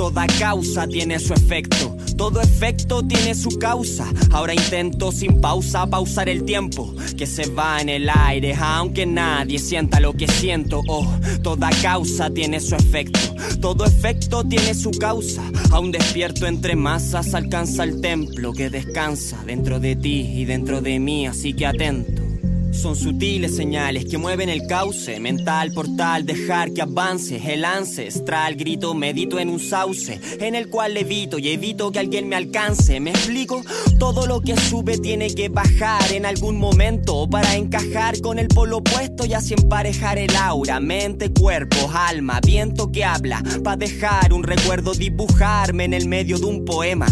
Toda 0.00 0.26
causa 0.38 0.88
tiene 0.88 1.18
su 1.18 1.34
efecto, 1.34 1.94
todo 2.16 2.40
efecto 2.40 3.06
tiene 3.06 3.34
su 3.34 3.50
causa. 3.58 4.10
Ahora 4.30 4.54
intento 4.54 5.12
sin 5.12 5.42
pausa 5.42 5.86
pausar 5.90 6.30
el 6.30 6.44
tiempo 6.44 6.94
que 7.18 7.26
se 7.26 7.50
va 7.50 7.82
en 7.82 7.90
el 7.90 8.08
aire, 8.08 8.54
aunque 8.58 9.04
nadie 9.04 9.58
sienta 9.58 10.00
lo 10.00 10.14
que 10.14 10.26
siento. 10.26 10.80
Oh, 10.88 11.06
toda 11.42 11.68
causa 11.82 12.30
tiene 12.30 12.60
su 12.60 12.76
efecto, 12.76 13.20
todo 13.60 13.84
efecto 13.84 14.42
tiene 14.42 14.72
su 14.72 14.90
causa. 14.90 15.42
Aún 15.70 15.92
despierto 15.92 16.46
entre 16.46 16.76
masas 16.76 17.34
alcanza 17.34 17.84
el 17.84 18.00
templo 18.00 18.54
que 18.54 18.70
descansa 18.70 19.36
dentro 19.44 19.80
de 19.80 19.96
ti 19.96 20.20
y 20.34 20.46
dentro 20.46 20.80
de 20.80 20.98
mí, 20.98 21.26
así 21.26 21.52
que 21.52 21.66
atento. 21.66 22.29
Son 22.72 22.96
sutiles 22.96 23.56
señales 23.56 24.04
que 24.06 24.16
mueven 24.16 24.48
el 24.48 24.66
cauce 24.66 25.18
mental, 25.20 25.72
portal, 25.72 26.24
dejar 26.24 26.72
que 26.72 26.82
avance 26.82 27.40
el 27.52 27.64
ancestral 27.64 28.54
grito, 28.54 28.94
medito 28.94 29.38
en 29.38 29.48
un 29.48 29.58
sauce 29.58 30.20
en 30.40 30.54
el 30.54 30.68
cual 30.68 30.94
levito 30.94 31.38
y 31.38 31.48
evito 31.48 31.90
que 31.90 31.98
alguien 31.98 32.28
me 32.28 32.36
alcance. 32.36 33.00
Me 33.00 33.10
explico, 33.10 33.62
todo 33.98 34.26
lo 34.26 34.40
que 34.40 34.56
sube 34.56 34.98
tiene 34.98 35.34
que 35.34 35.48
bajar 35.48 36.12
en 36.12 36.26
algún 36.26 36.58
momento 36.58 37.28
para 37.28 37.56
encajar 37.56 38.20
con 38.20 38.38
el 38.38 38.48
polo 38.48 38.82
opuesto 39.10 39.26
y 39.26 39.34
así 39.34 39.54
emparejar 39.54 40.18
el 40.18 40.34
aura, 40.36 40.80
mente, 40.80 41.32
cuerpo, 41.32 41.90
alma, 41.92 42.40
viento 42.40 42.90
que 42.90 43.04
habla, 43.04 43.42
para 43.62 43.76
dejar 43.76 44.32
un 44.32 44.42
recuerdo, 44.42 44.92
dibujarme 44.92 45.84
en 45.84 45.94
el 45.94 46.08
medio 46.08 46.38
de 46.38 46.46
un 46.46 46.64
poema 46.64 47.06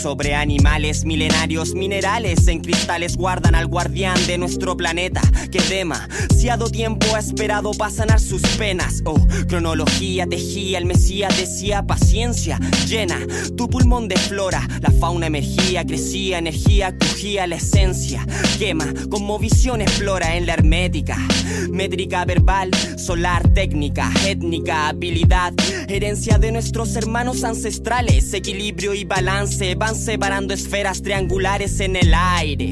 sobre 0.00 0.34
animales 0.34 1.04
milenarios, 1.04 1.74
minerales 1.74 2.46
en 2.48 2.60
cristales 2.60 3.16
guardan 3.16 3.54
al 3.54 3.66
guardián 3.66 4.18
de 4.26 4.38
nuestro 4.38 4.76
planeta 4.76 5.22
que 5.50 5.60
demasiado 5.60 6.70
tiempo 6.70 7.06
ha 7.14 7.20
esperado 7.20 7.72
para 7.72 7.90
sanar 7.90 8.20
sus 8.20 8.42
penas. 8.58 9.02
Oh, 9.04 9.26
cronología 9.48 10.26
tejía, 10.26 10.78
el 10.78 10.86
Mesías 10.86 11.36
decía 11.36 11.86
paciencia 11.86 12.58
llena 12.86 13.18
tu 13.56 13.68
pulmón 13.68 14.08
de 14.08 14.16
flora. 14.16 14.66
La 14.80 14.90
fauna 14.90 15.26
emergía, 15.26 15.84
crecía, 15.84 16.38
energía, 16.38 16.96
cogía 16.98 17.46
la 17.46 17.56
esencia. 17.56 18.26
Quema, 18.58 18.92
como 19.10 19.38
visión 19.38 19.80
explora 19.80 20.36
en 20.36 20.46
la 20.46 20.54
hermética. 20.54 21.16
Métrica 21.70 22.24
verbal, 22.24 22.70
solar, 22.96 23.48
técnica, 23.54 24.12
étnica, 24.26 24.88
habilidad, 24.88 25.52
herencia 25.88 26.38
de 26.38 26.52
nuestros 26.52 26.94
hermanos 26.96 27.44
ancestrales, 27.44 28.32
equilibrio 28.32 28.94
y 28.94 29.04
balance 29.04 29.74
van 29.74 29.96
separando 29.96 30.54
esferas 30.54 31.02
triangulares 31.02 31.80
en 31.80 31.96
el 31.96 32.12
aire. 32.14 32.70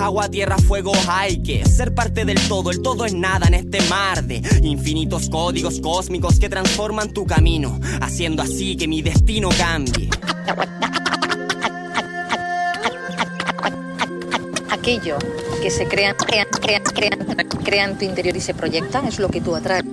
Agua, 0.00 0.28
tierra, 0.28 0.58
fuego, 0.58 0.92
hay 1.08 1.42
que 1.42 1.64
ser 1.66 1.94
parte 1.94 2.24
del 2.24 2.40
todo, 2.48 2.70
el 2.70 2.82
todo 2.82 3.04
es 3.04 3.14
nada 3.14 3.46
en 3.46 3.54
este 3.54 3.80
mar 3.88 4.24
de 4.24 4.42
infinitos 4.62 5.28
códigos 5.28 5.80
cósmicos 5.80 6.38
que 6.38 6.48
transforman 6.48 7.12
tu 7.12 7.26
camino, 7.26 7.78
haciendo 8.00 8.42
así 8.42 8.76
que 8.76 8.88
mi 8.88 9.02
destino 9.02 9.48
cambie. 9.56 10.08
Aquello 14.70 15.18
que 15.62 15.70
se 15.70 15.86
crean, 15.86 16.16
crean, 16.16 16.46
crean, 16.92 17.21
crean, 17.62 17.98
tu 17.98 18.04
interior 18.04 18.36
y 18.36 18.40
se 18.40 18.54
proyectan 18.54 19.06
es 19.06 19.18
lo 19.18 19.28
que 19.28 19.40
tú 19.40 19.54
atraes. 19.54 19.84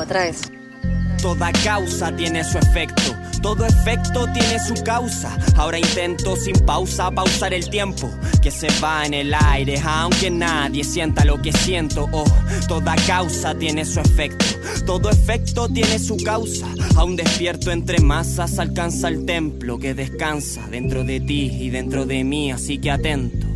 Atraes. 0.00 0.42
Toda 1.20 1.52
causa 1.64 2.14
tiene 2.16 2.42
su 2.42 2.56
efecto, 2.56 3.14
todo 3.42 3.66
efecto 3.66 4.26
tiene 4.32 4.58
su 4.58 4.72
causa. 4.82 5.36
Ahora 5.56 5.78
intento 5.78 6.34
sin 6.34 6.54
pausa 6.64 7.10
pausar 7.10 7.52
el 7.52 7.68
tiempo 7.68 8.10
que 8.40 8.50
se 8.50 8.68
va 8.82 9.04
en 9.04 9.12
el 9.12 9.34
aire, 9.34 9.78
aunque 9.84 10.30
nadie 10.30 10.82
sienta 10.82 11.26
lo 11.26 11.40
que 11.42 11.52
siento. 11.52 12.08
Oh, 12.12 12.24
toda 12.68 12.96
causa 13.06 13.54
tiene 13.54 13.84
su 13.84 14.00
efecto, 14.00 14.46
todo 14.86 15.10
efecto 15.10 15.68
tiene 15.68 15.98
su 15.98 16.16
causa. 16.16 16.66
Aún 16.96 17.16
despierto 17.16 17.70
entre 17.70 18.00
masas 18.00 18.58
alcanza 18.58 19.08
el 19.08 19.26
templo 19.26 19.78
que 19.78 19.92
descansa 19.92 20.66
dentro 20.70 21.04
de 21.04 21.20
ti 21.20 21.50
y 21.60 21.68
dentro 21.68 22.06
de 22.06 22.24
mí, 22.24 22.50
así 22.50 22.78
que 22.78 22.90
atento. 22.90 23.49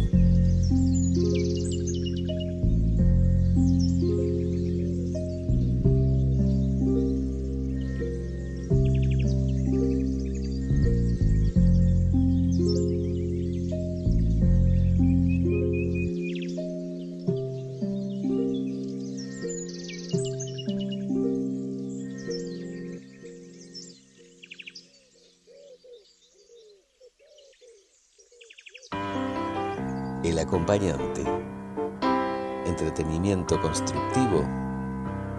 Entretenimiento 32.66 33.60
constructivo 33.60 34.40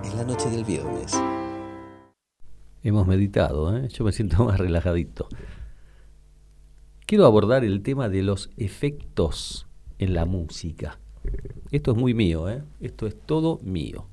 en 0.02 0.16
la 0.16 0.24
noche 0.24 0.50
del 0.50 0.64
viernes. 0.64 1.12
Hemos 2.82 3.06
meditado, 3.06 3.76
¿eh? 3.76 3.90
yo 3.90 4.06
me 4.06 4.14
siento 4.14 4.46
más 4.46 4.58
relajadito. 4.58 5.28
Quiero 7.06 7.26
abordar 7.26 7.66
el 7.66 7.84
tema 7.84 8.08
de 8.08 8.24
los 8.24 8.50
efectos 8.56 9.68
en 10.00 10.14
la 10.14 10.24
música. 10.24 11.00
Esto 11.70 11.92
es 11.92 11.98
muy 11.98 12.14
mío, 12.14 12.48
¿eh? 12.48 12.64
esto 12.80 13.06
es 13.06 13.20
todo 13.20 13.60
mío, 13.62 14.08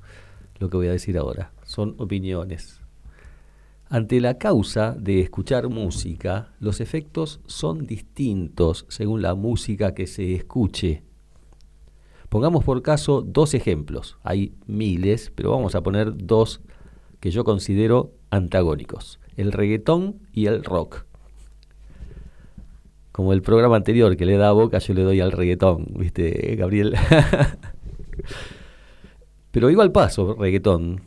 lo 0.59 0.71
que 0.71 0.77
voy 0.77 0.89
a 0.89 0.93
decir 0.93 1.17
ahora. 1.17 1.53
Son 1.63 1.95
opiniones, 1.99 2.83
ante 3.89 4.21
la 4.21 4.39
causa 4.39 4.97
de 4.99 5.21
escuchar 5.21 5.69
música, 5.69 6.55
los 6.59 6.81
efectos 6.81 7.41
son 7.47 7.87
distintos 7.87 8.87
según 8.89 9.23
la 9.23 9.35
música 9.35 9.95
que 9.95 10.07
se 10.07 10.35
escuche. 10.35 11.05
Pongamos 12.33 12.65
por 12.65 12.81
caso 12.81 13.21
dos 13.21 13.53
ejemplos. 13.53 14.17
Hay 14.23 14.55
miles, 14.67 15.31
pero 15.35 15.51
vamos 15.51 15.75
a 15.75 15.83
poner 15.83 16.17
dos 16.17 16.63
que 17.21 17.31
yo 17.31 17.45
considero 17.45 18.15
antagónicos. 18.31 19.21
El 19.37 19.53
reggaetón 19.53 20.19
y 20.33 20.47
el 20.47 20.65
rock. 20.65 21.05
Como 23.13 23.35
el 23.35 23.43
programa 23.43 23.77
anterior 23.77 24.17
que 24.17 24.25
le 24.25 24.39
da 24.39 24.51
boca, 24.53 24.79
yo 24.79 24.95
le 24.95 25.03
doy 25.03 25.21
al 25.21 25.31
reggaetón, 25.31 25.89
¿viste, 25.91 26.57
Gabriel? 26.57 26.97
pero 29.51 29.69
iba 29.69 29.83
al 29.83 29.93
paso, 29.93 30.35
reggaetón. 30.35 31.03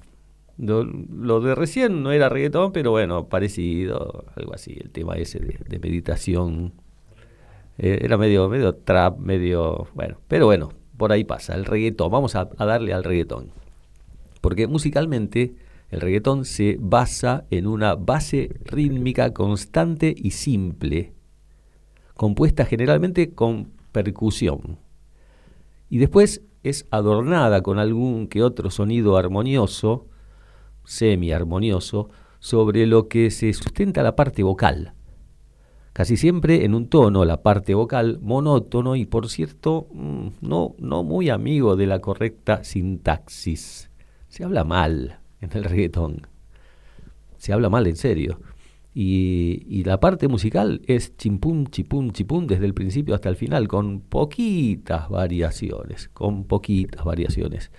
Lo, 0.59 1.41
de 1.41 1.55
recién 1.55 2.03
no 2.03 2.11
era 2.11 2.29
reggaetón, 2.29 2.71
pero 2.71 2.91
bueno, 2.91 3.29
parecido, 3.29 4.25
algo 4.35 4.53
así, 4.53 4.77
el 4.79 4.91
tema 4.91 5.15
ese 5.15 5.39
de, 5.39 5.79
meditación. 5.79 6.73
Eh, 7.79 8.01
era 8.03 8.15
medio, 8.15 8.47
medio 8.47 8.75
trap, 8.75 9.17
medio, 9.17 9.87
bueno, 9.95 10.19
pero 10.27 10.45
bueno, 10.45 10.69
por 10.97 11.11
ahí 11.11 11.23
pasa, 11.23 11.55
el 11.55 11.65
reggaetón, 11.65 12.11
vamos 12.11 12.35
a, 12.35 12.45
darle 12.45 12.93
al 12.93 13.03
reggaetón. 13.03 13.51
Porque 14.41 14.67
musicalmente 14.67 15.55
el 15.89 16.01
reggaetón 16.01 16.45
se 16.45 16.77
basa 16.79 17.45
en 17.51 17.67
una 17.67 17.95
base 17.95 18.49
rítmica 18.65 19.33
constante 19.33 20.13
y 20.15 20.31
simple, 20.31 21.13
compuesta 22.15 22.65
generalmente 22.65 23.33
con 23.33 23.71
percusión. 23.91 24.79
Y 25.89 25.99
después 25.99 26.41
es 26.63 26.87
adornada 26.89 27.61
con 27.61 27.77
algún 27.77 28.27
que 28.27 28.41
otro 28.41 28.71
sonido 28.71 29.17
armonioso, 29.17 30.07
semi-armonioso 30.83 32.09
sobre 32.39 32.87
lo 32.87 33.07
que 33.07 33.29
se 33.31 33.53
sustenta 33.53 34.03
la 34.03 34.15
parte 34.15 34.43
vocal. 34.43 34.94
Casi 35.95 36.17
siempre 36.17 36.65
en 36.65 36.75
un 36.75 36.89
tono, 36.89 37.23
la 37.23 37.41
parte 37.41 37.73
vocal 37.73 38.19
monótono 38.21 38.97
y 38.97 39.05
por 39.05 39.29
cierto 39.29 39.87
mm, 39.93 40.27
no, 40.41 40.75
no 40.77 41.05
muy 41.05 41.29
amigo 41.29 41.77
de 41.77 41.87
la 41.87 42.01
correcta 42.01 42.65
sintaxis. 42.65 43.89
Se 44.27 44.43
habla 44.43 44.65
mal 44.65 45.21
en 45.39 45.51
el 45.53 45.63
reggaetón. 45.63 46.27
Se 47.37 47.53
habla 47.53 47.69
mal 47.69 47.87
en 47.87 47.95
serio. 47.95 48.41
Y, 48.93 49.85
la 49.85 50.01
parte 50.01 50.27
musical 50.27 50.81
es 50.85 51.15
chimpum, 51.15 51.67
chipum, 51.67 52.11
chipum 52.11 52.45
desde 52.45 52.65
el 52.65 52.73
principio 52.73 53.15
hasta 53.15 53.29
el 53.29 53.37
final, 53.37 53.69
con 53.69 54.01
poquitas 54.01 55.07
variaciones, 55.07 56.09
con 56.09 56.43
poquitas 56.43 57.05
variaciones. 57.05 57.71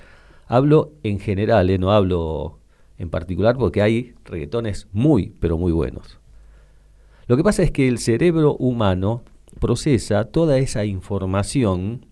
Hablo 0.47 0.95
en 1.03 1.19
general, 1.19 1.69
¿eh? 1.69 1.77
no 1.77 1.93
hablo 1.93 2.61
en 2.97 3.11
particular 3.11 3.59
porque 3.59 3.83
hay 3.83 4.15
reggaetones 4.25 4.89
muy, 4.95 5.35
pero 5.39 5.59
muy 5.59 5.73
buenos. 5.73 6.19
Lo 7.29 7.37
que 7.37 7.43
pasa 7.43 7.65
es 7.65 7.73
que 7.73 7.89
el 7.89 7.99
cerebro 7.99 8.57
humano 8.57 9.25
procesa 9.59 10.27
toda 10.27 10.59
esa 10.59 10.85
información, 10.85 12.07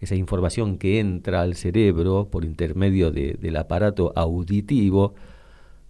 esa 0.00 0.14
información 0.14 0.78
que 0.78 0.98
entra 0.98 1.42
al 1.42 1.56
cerebro 1.56 2.28
por 2.30 2.46
intermedio 2.46 3.10
del 3.10 3.56
aparato 3.56 4.12
auditivo, 4.16 5.14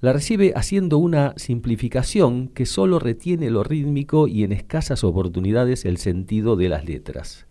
la 0.01 0.13
recibe 0.13 0.53
haciendo 0.57 0.99
una 0.99 1.35
simplificación 1.37 2.49
que 2.49 2.67
solo 2.67 2.99
retiene 2.99 3.51
lo 3.51 3.63
rítmico 3.63 4.27
y 4.27 4.43
en 4.43 4.53
escasas 4.53 5.05
oportunidades 5.05 5.85
el 5.85 5.99
sentido 5.99 6.57
de 6.57 6.69
las 6.69 6.85
letras. 6.85 7.47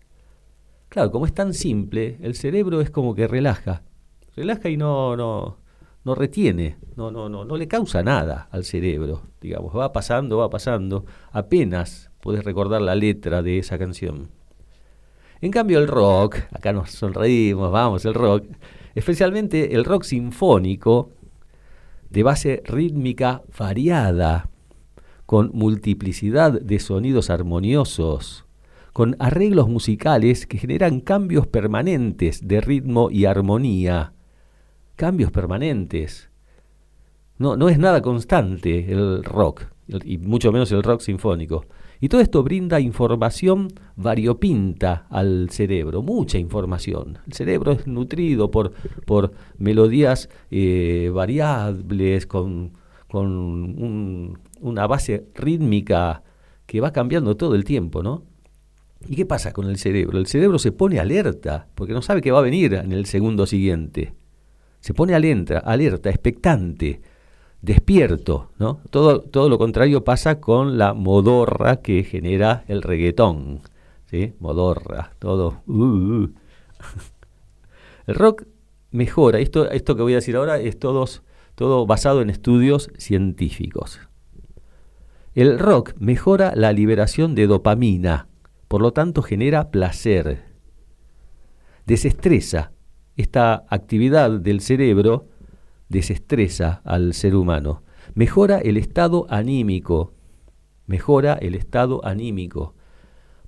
Claro, 0.90 1.10
como 1.10 1.24
es 1.24 1.32
tan 1.32 1.54
simple, 1.54 2.18
el 2.20 2.34
cerebro 2.34 2.82
es 2.82 2.90
como 2.90 3.14
que 3.14 3.26
relaja, 3.26 3.82
relaja 4.34 4.68
y 4.68 4.76
no, 4.76 5.16
no, 5.16 5.58
no 6.04 6.14
retiene, 6.14 6.76
no, 6.96 7.10
no, 7.10 7.28
no, 7.28 7.44
no 7.44 7.56
le 7.56 7.68
causa 7.68 8.02
nada 8.02 8.48
al 8.50 8.64
cerebro, 8.64 9.22
digamos, 9.40 9.76
va 9.76 9.92
pasando, 9.92 10.38
va 10.38 10.50
pasando, 10.50 11.04
apenas 11.32 12.10
puedes 12.20 12.44
recordar 12.44 12.80
la 12.80 12.94
letra 12.94 13.42
de 13.42 13.58
esa 13.58 13.78
canción. 13.78 14.30
En 15.40 15.50
cambio 15.52 15.78
el 15.78 15.86
rock, 15.86 16.36
acá 16.52 16.72
nos 16.72 16.90
sonreímos, 16.90 17.70
vamos, 17.70 18.04
el 18.04 18.14
rock, 18.14 18.46
especialmente 18.94 19.74
el 19.74 19.84
rock 19.84 20.02
sinfónico, 20.04 21.10
de 22.10 22.22
base 22.22 22.62
rítmica 22.64 23.42
variada, 23.56 24.48
con 25.26 25.50
multiplicidad 25.52 26.58
de 26.58 26.78
sonidos 26.78 27.28
armoniosos, 27.28 28.46
con 28.94 29.14
arreglos 29.18 29.68
musicales 29.68 30.46
que 30.46 30.58
generan 30.58 31.00
cambios 31.00 31.46
permanentes 31.46 32.48
de 32.48 32.60
ritmo 32.62 33.10
y 33.10 33.26
armonía, 33.26 34.14
cambios 34.98 35.30
permanentes. 35.30 36.28
No, 37.38 37.56
no 37.56 37.68
es 37.68 37.78
nada 37.78 38.02
constante 38.02 38.92
el 38.92 39.22
rock, 39.22 39.62
y 40.04 40.18
mucho 40.18 40.50
menos 40.52 40.70
el 40.72 40.82
rock 40.82 41.00
sinfónico. 41.00 41.64
Y 42.00 42.08
todo 42.08 42.20
esto 42.20 42.42
brinda 42.42 42.80
información 42.80 43.68
variopinta 43.96 45.06
al 45.08 45.50
cerebro, 45.50 46.02
mucha 46.02 46.38
información. 46.38 47.18
El 47.26 47.32
cerebro 47.32 47.72
es 47.72 47.86
nutrido 47.86 48.50
por, 48.50 48.72
por 49.06 49.32
melodías 49.56 50.28
eh, 50.50 51.10
variables, 51.14 52.26
con, 52.26 52.72
con 53.06 54.38
una 54.60 54.86
base 54.88 55.28
rítmica 55.34 56.24
que 56.66 56.80
va 56.80 56.92
cambiando 56.92 57.36
todo 57.36 57.54
el 57.54 57.62
tiempo, 57.64 58.02
¿no? 58.02 58.24
¿Y 59.08 59.14
qué 59.14 59.26
pasa 59.26 59.52
con 59.52 59.68
el 59.68 59.78
cerebro? 59.78 60.18
El 60.18 60.26
cerebro 60.26 60.58
se 60.58 60.72
pone 60.72 60.98
alerta 60.98 61.68
porque 61.76 61.92
no 61.92 62.02
sabe 62.02 62.20
qué 62.20 62.32
va 62.32 62.40
a 62.40 62.42
venir 62.42 62.74
en 62.74 62.90
el 62.90 63.06
segundo 63.06 63.46
siguiente 63.46 64.17
se 64.88 64.94
pone 64.94 65.14
alerta, 65.14 65.58
alerta, 65.58 66.08
expectante, 66.08 67.02
despierto, 67.60 68.52
¿no? 68.58 68.80
Todo, 68.88 69.20
todo 69.20 69.50
lo 69.50 69.58
contrario 69.58 70.02
pasa 70.02 70.40
con 70.40 70.78
la 70.78 70.94
modorra 70.94 71.82
que 71.82 72.04
genera 72.04 72.64
el 72.68 72.80
reggaetón, 72.80 73.60
¿sí? 74.06 74.32
Modorra, 74.40 75.12
todo. 75.18 75.60
Uh, 75.66 75.84
uh. 75.84 76.34
El 78.06 78.14
rock 78.14 78.44
mejora, 78.90 79.40
esto, 79.40 79.70
esto 79.70 79.94
que 79.94 80.00
voy 80.00 80.14
a 80.14 80.22
decir 80.24 80.36
ahora 80.36 80.58
es 80.58 80.78
todos, 80.78 81.20
todo 81.54 81.84
basado 81.84 82.22
en 82.22 82.30
estudios 82.30 82.90
científicos. 82.96 84.00
El 85.34 85.58
rock 85.58 85.92
mejora 85.98 86.54
la 86.56 86.72
liberación 86.72 87.34
de 87.34 87.46
dopamina, 87.46 88.28
por 88.68 88.80
lo 88.80 88.94
tanto 88.94 89.20
genera 89.20 89.70
placer. 89.70 90.46
Desestresa. 91.84 92.72
Esta 93.18 93.64
actividad 93.68 94.30
del 94.30 94.60
cerebro 94.60 95.26
desestresa 95.88 96.82
al 96.84 97.14
ser 97.14 97.34
humano. 97.34 97.82
Mejora 98.14 98.58
el 98.58 98.76
estado 98.76 99.26
anímico. 99.28 100.12
Mejora 100.86 101.34
el 101.34 101.56
estado 101.56 102.04
anímico. 102.06 102.76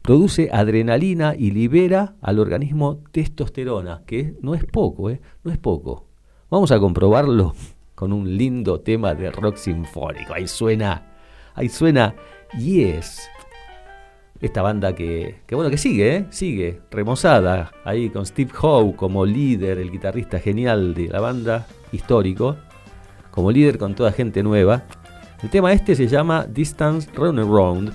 Produce 0.02 0.48
adrenalina 0.52 1.36
y 1.38 1.52
libera 1.52 2.16
al 2.20 2.40
organismo 2.40 3.04
testosterona, 3.12 4.02
que 4.06 4.34
no 4.42 4.56
es 4.56 4.64
poco, 4.64 5.08
¿eh? 5.08 5.20
No 5.44 5.52
es 5.52 5.58
poco. 5.58 6.08
Vamos 6.50 6.72
a 6.72 6.80
comprobarlo 6.80 7.54
con 7.94 8.12
un 8.12 8.36
lindo 8.36 8.80
tema 8.80 9.14
de 9.14 9.30
rock 9.30 9.54
sinfónico. 9.54 10.34
Ahí 10.34 10.48
suena, 10.48 11.14
ahí 11.54 11.68
suena 11.68 12.16
Yes. 12.58 13.20
Esta 14.40 14.62
banda 14.62 14.94
que, 14.94 15.40
que 15.46 15.54
bueno, 15.54 15.70
que 15.70 15.76
sigue, 15.76 16.16
¿eh? 16.16 16.26
sigue, 16.30 16.80
remozada, 16.90 17.72
ahí 17.84 18.08
con 18.08 18.24
Steve 18.24 18.50
Howe 18.58 18.96
como 18.96 19.26
líder, 19.26 19.78
el 19.78 19.90
guitarrista 19.90 20.38
genial 20.38 20.94
de 20.94 21.08
la 21.08 21.20
banda, 21.20 21.66
histórico, 21.92 22.56
como 23.30 23.52
líder 23.52 23.76
con 23.76 23.94
toda 23.94 24.12
gente 24.12 24.42
nueva. 24.42 24.84
El 25.42 25.50
tema 25.50 25.72
este 25.72 25.94
se 25.94 26.06
llama 26.06 26.46
Distance 26.48 27.10
Run 27.14 27.38
Around 27.38 27.92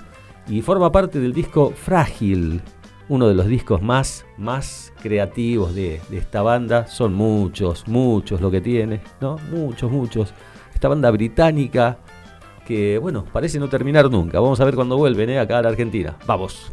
y 0.47 0.61
forma 0.61 0.91
parte 0.91 1.19
del 1.19 1.33
disco 1.33 1.71
Frágil, 1.71 2.61
uno 3.09 3.27
de 3.27 3.33
los 3.33 3.47
discos 3.47 3.81
más, 3.81 4.23
más 4.37 4.93
creativos 5.01 5.73
de, 5.73 5.99
de, 6.09 6.17
esta 6.17 6.43
banda. 6.43 6.85
Son 6.85 7.13
muchos, 7.15 7.87
muchos 7.87 8.39
lo 8.39 8.51
que 8.51 8.61
tiene, 8.61 9.01
¿no? 9.19 9.37
Muchos, 9.51 9.91
muchos. 9.91 10.33
Esta 10.75 10.89
banda 10.89 11.09
británica 11.09 11.97
que, 12.65 12.97
bueno, 12.97 13.25
parece 13.31 13.59
no 13.59 13.69
terminar 13.69 14.09
nunca. 14.09 14.39
Vamos 14.39 14.59
a 14.59 14.65
ver 14.65 14.75
cuando 14.75 14.97
vuelven, 14.97 15.29
¿eh? 15.29 15.39
Acá 15.39 15.59
a 15.59 15.61
la 15.61 15.69
Argentina. 15.69 16.17
Vamos. 16.25 16.71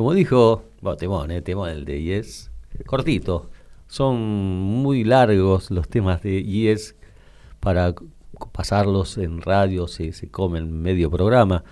Como 0.00 0.14
dijo, 0.14 0.62
bueno, 0.80 0.96
temón, 0.96 1.30
eh, 1.30 1.42
temón 1.42 1.68
el 1.68 1.84
de 1.84 2.02
Yes, 2.02 2.50
cortito. 2.86 3.50
Son 3.86 4.18
muy 4.18 5.04
largos 5.04 5.70
los 5.70 5.90
temas 5.90 6.22
de 6.22 6.42
Yes 6.42 6.96
para 7.60 7.94
pasarlos 8.50 9.18
en 9.18 9.42
radio, 9.42 9.88
se, 9.88 10.14
se 10.14 10.30
comen 10.30 10.80
medio 10.80 11.10
programa. 11.10 11.64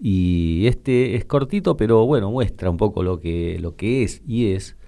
Y 0.00 0.66
este 0.68 1.16
es 1.16 1.26
cortito, 1.26 1.76
pero 1.76 2.06
bueno, 2.06 2.30
muestra 2.30 2.70
un 2.70 2.78
poco 2.78 3.02
lo 3.02 3.20
que, 3.20 3.58
lo 3.60 3.76
que 3.76 4.04
es 4.04 4.24
Yes. 4.24 4.78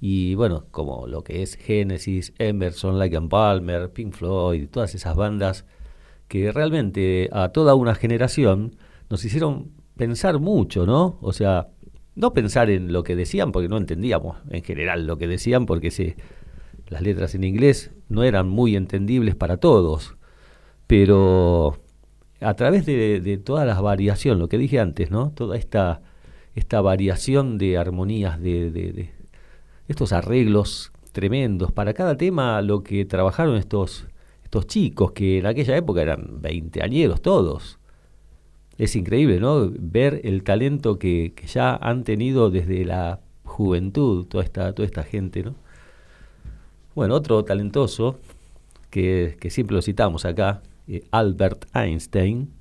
Y 0.00 0.36
bueno, 0.36 0.66
como 0.70 1.08
lo 1.08 1.24
que 1.24 1.42
es 1.42 1.56
Genesis, 1.56 2.32
Emerson, 2.38 2.96
Lake 2.96 3.16
and 3.16 3.28
Palmer, 3.28 3.92
Pink 3.92 4.14
Floyd, 4.14 4.68
todas 4.70 4.94
esas 4.94 5.16
bandas 5.16 5.66
que 6.28 6.52
realmente 6.52 7.28
a 7.32 7.48
toda 7.48 7.74
una 7.74 7.96
generación 7.96 8.76
nos 9.08 9.24
hicieron 9.24 9.72
pensar 9.96 10.38
mucho, 10.38 10.86
¿no? 10.86 11.18
O 11.22 11.32
sea, 11.32 11.70
no 12.20 12.32
pensar 12.32 12.70
en 12.70 12.92
lo 12.92 13.02
que 13.02 13.16
decían, 13.16 13.52
porque 13.52 13.68
no 13.68 13.76
entendíamos 13.76 14.36
en 14.50 14.62
general 14.62 15.06
lo 15.06 15.18
que 15.18 15.26
decían, 15.26 15.66
porque 15.66 16.16
las 16.88 17.02
letras 17.02 17.34
en 17.34 17.44
inglés 17.44 17.90
no 18.08 18.22
eran 18.22 18.48
muy 18.48 18.76
entendibles 18.76 19.34
para 19.34 19.56
todos, 19.56 20.16
pero 20.86 21.78
a 22.40 22.54
través 22.54 22.86
de, 22.86 23.20
de 23.20 23.38
toda 23.38 23.64
la 23.64 23.80
variación, 23.80 24.38
lo 24.38 24.48
que 24.48 24.58
dije 24.58 24.80
antes, 24.80 25.10
¿no? 25.10 25.30
Toda 25.32 25.56
esta, 25.56 26.02
esta 26.54 26.80
variación 26.80 27.58
de 27.58 27.78
armonías, 27.78 28.40
de, 28.40 28.70
de, 28.70 28.92
de 28.92 29.10
estos 29.88 30.12
arreglos 30.12 30.92
tremendos, 31.12 31.72
para 31.72 31.92
cada 31.92 32.16
tema 32.16 32.62
lo 32.62 32.82
que 32.82 33.04
trabajaron 33.04 33.56
estos, 33.56 34.06
estos 34.44 34.66
chicos, 34.66 35.12
que 35.12 35.38
en 35.38 35.46
aquella 35.46 35.76
época 35.76 36.02
eran 36.02 36.40
veinteañeros 36.40 37.20
todos, 37.20 37.79
es 38.80 38.96
increíble, 38.96 39.40
¿no? 39.40 39.70
Ver 39.70 40.22
el 40.24 40.42
talento 40.42 40.98
que, 40.98 41.34
que, 41.36 41.46
ya 41.46 41.76
han 41.76 42.02
tenido 42.02 42.50
desde 42.50 42.86
la 42.86 43.20
juventud 43.44 44.24
toda 44.26 44.42
esta, 44.42 44.72
toda 44.72 44.86
esta 44.86 45.02
gente, 45.02 45.42
¿no? 45.42 45.54
Bueno, 46.94 47.14
otro 47.14 47.44
talentoso 47.44 48.18
que, 48.88 49.36
que 49.38 49.50
siempre 49.50 49.76
lo 49.76 49.82
citamos 49.82 50.24
acá, 50.24 50.62
eh, 50.88 51.04
Albert 51.10 51.66
Einstein, 51.74 52.54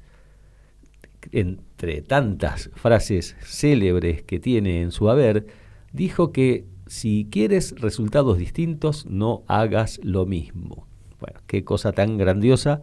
entre 1.32 2.02
tantas 2.02 2.70
frases 2.76 3.38
célebres 3.42 4.22
que 4.22 4.40
tiene 4.40 4.82
en 4.82 4.92
su 4.92 5.10
haber, 5.10 5.48
dijo 5.94 6.34
que 6.34 6.66
si 6.86 7.30
quieres 7.32 7.80
resultados 7.80 8.38
distintos, 8.38 9.06
no 9.06 9.44
hagas 9.48 10.02
lo 10.04 10.26
mismo. 10.26 10.86
Bueno, 11.22 11.40
qué 11.48 11.64
cosa 11.64 11.94
tan 11.94 12.18
grandiosa 12.18 12.82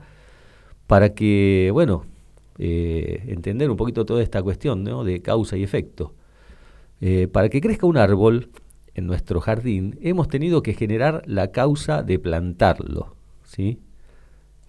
para 0.86 1.12
que, 1.12 1.68
bueno, 1.74 2.06
eh, 2.58 3.24
entender 3.28 3.70
un 3.70 3.76
poquito 3.76 4.06
toda 4.06 4.22
esta 4.22 4.42
cuestión 4.42 4.84
de 4.84 5.22
causa 5.22 5.56
y 5.56 5.62
efecto. 5.62 6.14
Eh, 7.00 7.28
para 7.28 7.48
que 7.48 7.60
crezca 7.60 7.86
un 7.86 7.98
árbol 7.98 8.50
en 8.94 9.06
nuestro 9.06 9.40
jardín, 9.40 9.98
hemos 10.00 10.28
tenido 10.28 10.62
que 10.62 10.74
generar 10.74 11.22
la 11.26 11.52
causa 11.52 12.02
de 12.02 12.18
plantarlo. 12.18 13.14
¿sí? 13.44 13.78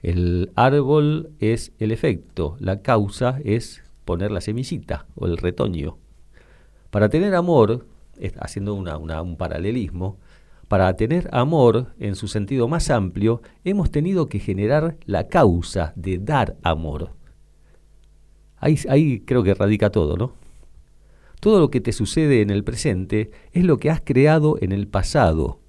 El 0.03 0.51
árbol 0.55 1.29
es 1.39 1.71
el 1.79 1.91
efecto, 1.91 2.57
la 2.59 2.81
causa 2.81 3.39
es 3.43 3.83
poner 4.05 4.31
la 4.31 4.41
semillita 4.41 5.05
o 5.15 5.25
el 5.25 5.37
retoño. 5.37 5.97
Para 6.89 7.09
tener 7.09 7.35
amor, 7.35 7.85
haciendo 8.39 8.73
un 8.73 9.35
paralelismo, 9.37 10.17
para 10.67 10.93
tener 10.95 11.29
amor 11.31 11.93
en 11.99 12.15
su 12.15 12.27
sentido 12.27 12.67
más 12.67 12.89
amplio, 12.89 13.41
hemos 13.63 13.89
tenido 13.91 14.27
que 14.27 14.39
generar 14.39 14.97
la 15.05 15.27
causa 15.27 15.93
de 15.95 16.17
dar 16.17 16.57
amor. 16.61 17.16
Ahí, 18.57 18.77
ahí 18.89 19.19
creo 19.21 19.43
que 19.43 19.53
radica 19.53 19.91
todo, 19.91 20.17
¿no? 20.17 20.33
Todo 21.39 21.59
lo 21.59 21.69
que 21.69 21.81
te 21.81 21.91
sucede 21.91 22.41
en 22.41 22.49
el 22.49 22.63
presente 22.63 23.31
es 23.51 23.63
lo 23.63 23.77
que 23.77 23.89
has 23.89 24.01
creado 24.01 24.57
en 24.59 24.71
el 24.71 24.87
pasado. 24.87 25.59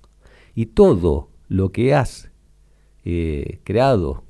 Y 0.55 0.67
todo 0.67 1.31
lo 1.49 1.71
que 1.71 1.95
has 1.95 2.31
eh, 3.05 3.61
creado 3.65 4.25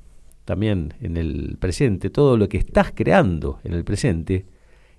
también 0.45 0.95
en 0.99 1.15
el 1.15 1.57
presente, 1.59 2.09
todo 2.09 2.35
lo 2.35 2.49
que 2.49 2.57
estás 2.57 2.91
creando 2.93 3.59
en 3.63 3.73
el 3.73 3.83
presente, 3.83 4.47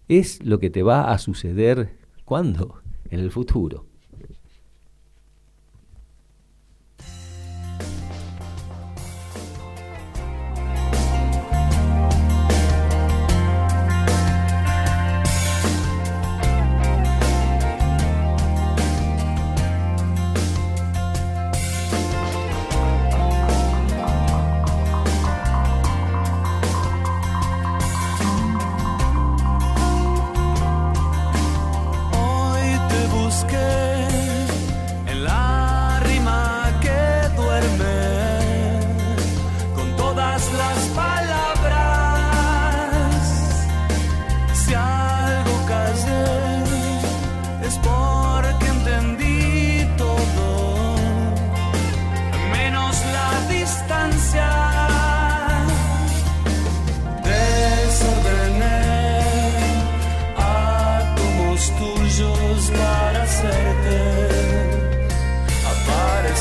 es 0.09 0.45
lo 0.45 0.59
que 0.59 0.71
te 0.71 0.83
va 0.83 1.13
a 1.13 1.19
suceder 1.19 1.97
cuando? 2.25 2.81
En 3.11 3.21
el 3.21 3.31
futuro. 3.31 3.90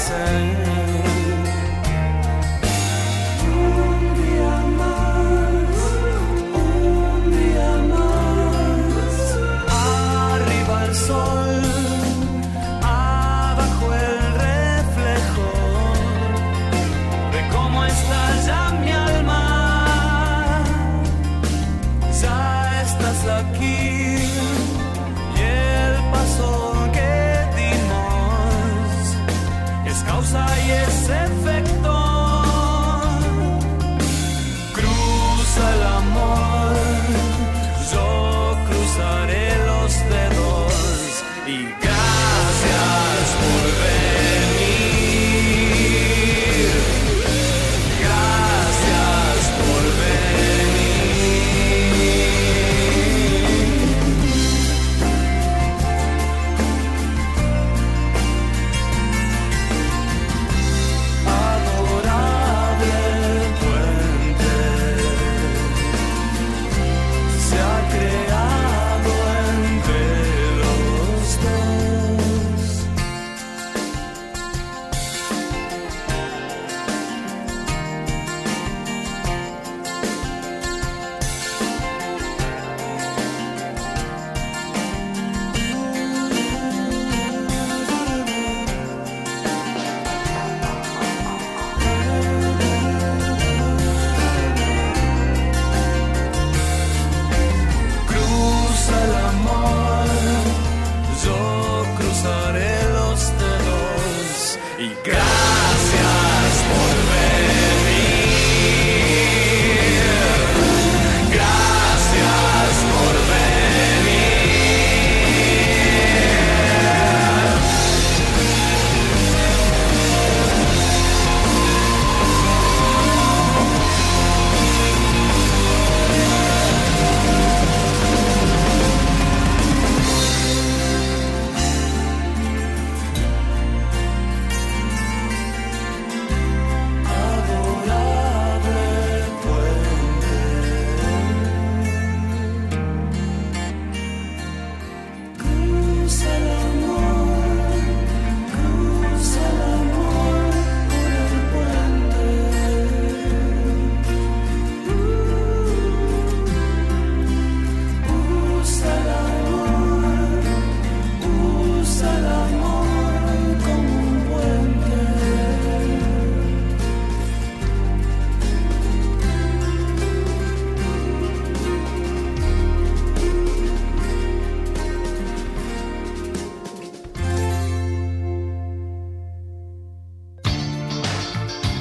sun 0.10 0.79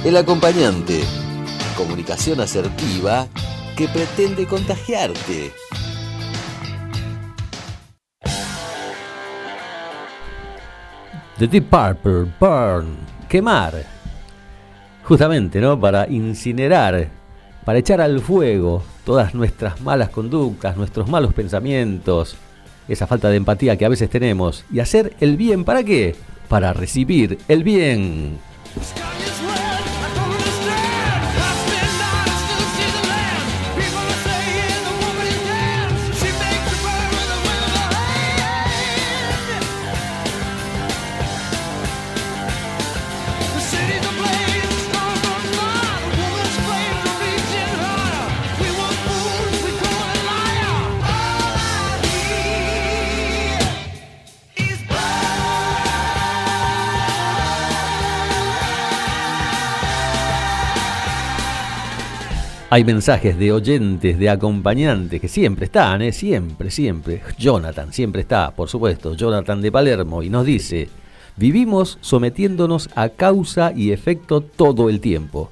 El 0.09 0.17
acompañante. 0.17 1.01
Comunicación 1.77 2.41
asertiva 2.41 3.27
que 3.77 3.87
pretende 3.87 4.47
contagiarte. 4.47 5.51
The 11.37 11.47
Deep 11.47 11.69
Purple, 11.69 12.33
Burn, 12.39 12.97
quemar. 13.29 13.83
Justamente, 15.03 15.61
¿no? 15.61 15.79
Para 15.79 16.09
incinerar, 16.09 17.09
para 17.63 17.77
echar 17.77 18.01
al 18.01 18.19
fuego 18.19 18.81
todas 19.05 19.35
nuestras 19.35 19.79
malas 19.79 20.09
conductas, 20.09 20.75
nuestros 20.75 21.07
malos 21.07 21.35
pensamientos, 21.35 22.35
esa 22.87 23.05
falta 23.05 23.29
de 23.29 23.35
empatía 23.35 23.77
que 23.77 23.85
a 23.85 23.89
veces 23.89 24.09
tenemos 24.09 24.65
y 24.73 24.79
hacer 24.79 25.15
el 25.19 25.37
bien, 25.37 25.63
¿para 25.63 25.83
qué? 25.83 26.15
Para 26.47 26.73
recibir 26.73 27.37
el 27.47 27.63
bien. 27.63 28.39
Hay 62.71 62.83
mensajes 62.83 63.35
de 63.39 63.51
oyentes, 63.51 64.19
de 64.19 64.29
acompañantes 64.29 65.19
que 65.19 65.27
siempre 65.27 65.65
están, 65.65 66.03
¿eh? 66.03 66.11
siempre, 66.11 66.69
siempre. 66.69 67.23
Jonathan 67.35 67.91
siempre 67.91 68.21
está, 68.21 68.51
por 68.51 68.69
supuesto, 68.69 69.15
Jonathan 69.15 69.59
de 69.59 69.71
Palermo, 69.71 70.21
y 70.21 70.29
nos 70.29 70.45
dice, 70.45 70.87
vivimos 71.35 71.97
sometiéndonos 72.01 72.91
a 72.93 73.09
causa 73.09 73.73
y 73.75 73.91
efecto 73.91 74.41
todo 74.41 74.87
el 74.87 74.99
tiempo. 74.99 75.49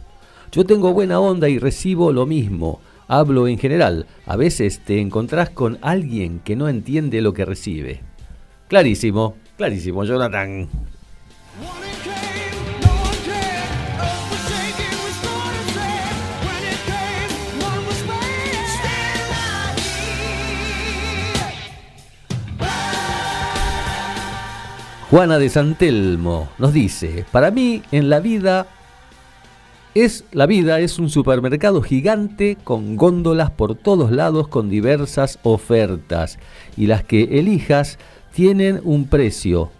Yo 0.51 0.63
tengo 0.63 0.93
buena 0.93 1.20
onda 1.20 1.49
y 1.49 1.57
recibo 1.57 2.11
lo 2.11 2.28
mismo. 2.28 2.82
Hablo 3.07 3.47
en 3.47 3.57
general. 3.57 4.05
A 4.28 4.36
veces 4.36 4.82
te 4.86 5.01
encontrás 5.01 5.49
con 5.49 5.80
alguien 5.82 6.39
que 6.43 6.55
no 6.55 6.70
entiende 6.70 7.22
lo 7.22 7.34
que 7.34 7.45
recibe. 7.45 8.01
Clarísimo, 8.68 9.38
clarísimo, 9.57 10.03
Jonathan. 10.03 10.70
Juana 25.09 25.39
de 25.39 25.47
Santelmo 25.47 26.49
nos 26.57 26.73
dice, 26.73 27.23
para 27.31 27.49
mí 27.49 27.81
en 27.93 28.09
la 28.09 28.19
vida 28.19 28.67
es 29.95 30.25
la 30.33 30.45
vida 30.45 30.81
es 30.81 30.99
un 30.99 31.09
supermercado 31.09 31.81
gigante 31.81 32.57
con 32.61 32.97
góndolas 32.97 33.49
por 33.49 33.75
todos 33.75 34.11
lados 34.11 34.49
con 34.49 34.69
diversas 34.69 35.39
ofertas 35.43 36.39
y 36.75 36.87
las 36.87 37.05
que 37.05 37.39
elijas 37.39 37.99
tienen 38.33 38.81
un 38.83 39.07
precio. 39.07 39.71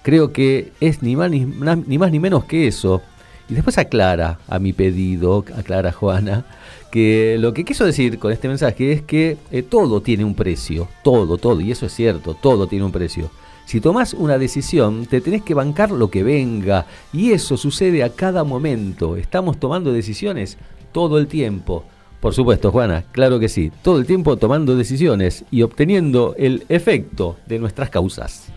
Creo 0.00 0.32
que 0.32 0.72
es 0.80 1.02
ni 1.02 1.16
más 1.16 1.30
ni, 1.30 1.44
ni 1.44 1.98
más 1.98 2.10
ni 2.10 2.18
menos 2.18 2.46
que 2.46 2.66
eso. 2.66 3.02
Y 3.50 3.52
después 3.54 3.76
aclara 3.76 4.38
a 4.48 4.58
mi 4.58 4.72
pedido, 4.72 5.44
aclara 5.54 5.92
Juana, 5.92 6.46
que 6.90 7.36
lo 7.38 7.52
que 7.52 7.66
quiso 7.66 7.84
decir 7.84 8.18
con 8.18 8.32
este 8.32 8.48
mensaje 8.48 8.92
es 8.92 9.02
que 9.02 9.36
eh, 9.50 9.62
todo 9.62 10.00
tiene 10.00 10.24
un 10.24 10.34
precio, 10.34 10.88
todo, 11.04 11.36
todo, 11.36 11.60
y 11.60 11.72
eso 11.72 11.84
es 11.84 11.92
cierto, 11.92 12.32
todo 12.32 12.68
tiene 12.68 12.86
un 12.86 12.92
precio. 12.92 13.30
Si 13.66 13.80
tomás 13.80 14.14
una 14.14 14.38
decisión, 14.38 15.06
te 15.06 15.20
tenés 15.20 15.42
que 15.42 15.54
bancar 15.54 15.90
lo 15.90 16.10
que 16.10 16.22
venga. 16.22 16.86
Y 17.12 17.32
eso 17.32 17.56
sucede 17.56 18.02
a 18.02 18.10
cada 18.10 18.44
momento. 18.44 19.16
Estamos 19.16 19.58
tomando 19.58 19.92
decisiones 19.92 20.58
todo 20.92 21.18
el 21.18 21.26
tiempo. 21.26 21.84
Por 22.20 22.34
supuesto, 22.34 22.70
Juana, 22.70 23.04
claro 23.12 23.38
que 23.38 23.48
sí. 23.48 23.72
Todo 23.82 23.98
el 23.98 24.06
tiempo 24.06 24.36
tomando 24.36 24.76
decisiones 24.76 25.44
y 25.50 25.62
obteniendo 25.62 26.34
el 26.36 26.64
efecto 26.68 27.36
de 27.46 27.58
nuestras 27.58 27.90
causas. 27.90 28.52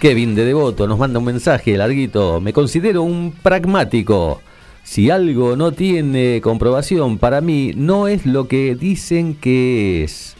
Kevin 0.00 0.34
de 0.34 0.46
Devoto 0.46 0.86
nos 0.86 0.98
manda 0.98 1.18
un 1.18 1.26
mensaje 1.26 1.76
larguito. 1.76 2.40
Me 2.40 2.54
considero 2.54 3.02
un 3.02 3.32
pragmático. 3.42 4.40
Si 4.82 5.10
algo 5.10 5.56
no 5.56 5.72
tiene 5.72 6.40
comprobación, 6.42 7.18
para 7.18 7.42
mí 7.42 7.72
no 7.76 8.08
es 8.08 8.24
lo 8.24 8.48
que 8.48 8.74
dicen 8.76 9.34
que 9.34 10.02
es. 10.02 10.36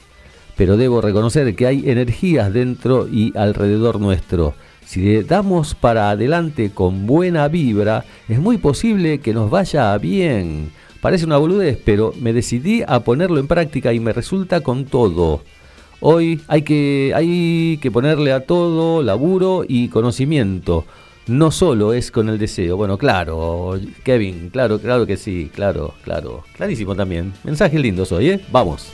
Pero 0.57 0.79
debo 0.79 1.03
reconocer 1.03 1.55
que 1.55 1.67
hay 1.67 1.91
energías 1.91 2.51
dentro 2.55 3.07
y 3.07 3.37
alrededor 3.37 4.01
nuestro. 4.01 4.55
Si 4.87 5.23
damos 5.25 5.75
para 5.75 6.09
adelante 6.09 6.71
con 6.71 7.07
buena 7.07 7.47
vibra, 7.49 8.07
es 8.31 8.39
muy 8.39 8.57
posible 8.57 9.21
que 9.21 9.35
nos 9.35 9.51
vaya 9.51 9.97
bien. 9.99 10.71
Parece 11.03 11.27
una 11.27 11.37
boludez, 11.37 11.79
pero 11.85 12.15
me 12.19 12.33
decidí 12.33 12.83
a 12.87 13.01
ponerlo 13.01 13.39
en 13.39 13.47
práctica 13.47 13.93
y 13.93 14.01
me 14.01 14.15
resulta 14.15 14.63
con 14.63 14.87
todo. 14.87 15.43
Hoy 16.01 16.41
hay 16.49 16.63
que, 16.63 17.13
hay 17.15 17.79
que 17.83 17.91
ponerle 17.91 18.33
a 18.33 18.41
todo 18.47 19.03
laburo 19.03 19.65
y 19.69 19.89
conocimiento. 19.89 20.87
No 21.27 21.51
solo 21.51 21.93
es 21.93 22.11
con 22.11 22.29
el 22.29 22.39
deseo. 22.39 22.77
Bueno, 22.77 22.97
claro, 22.97 23.79
Kevin, 24.03 24.49
claro, 24.51 24.79
claro 24.81 25.07
que 25.07 25.17
sí, 25.17 25.51
claro, 25.55 25.95
claro. 26.03 26.45
Clarísimo 26.57 26.95
también. 26.95 27.33
Mensajes 27.45 27.81
lindos 27.81 28.11
hoy, 28.13 28.31
¿eh? 28.31 28.41
Vamos. 28.51 28.91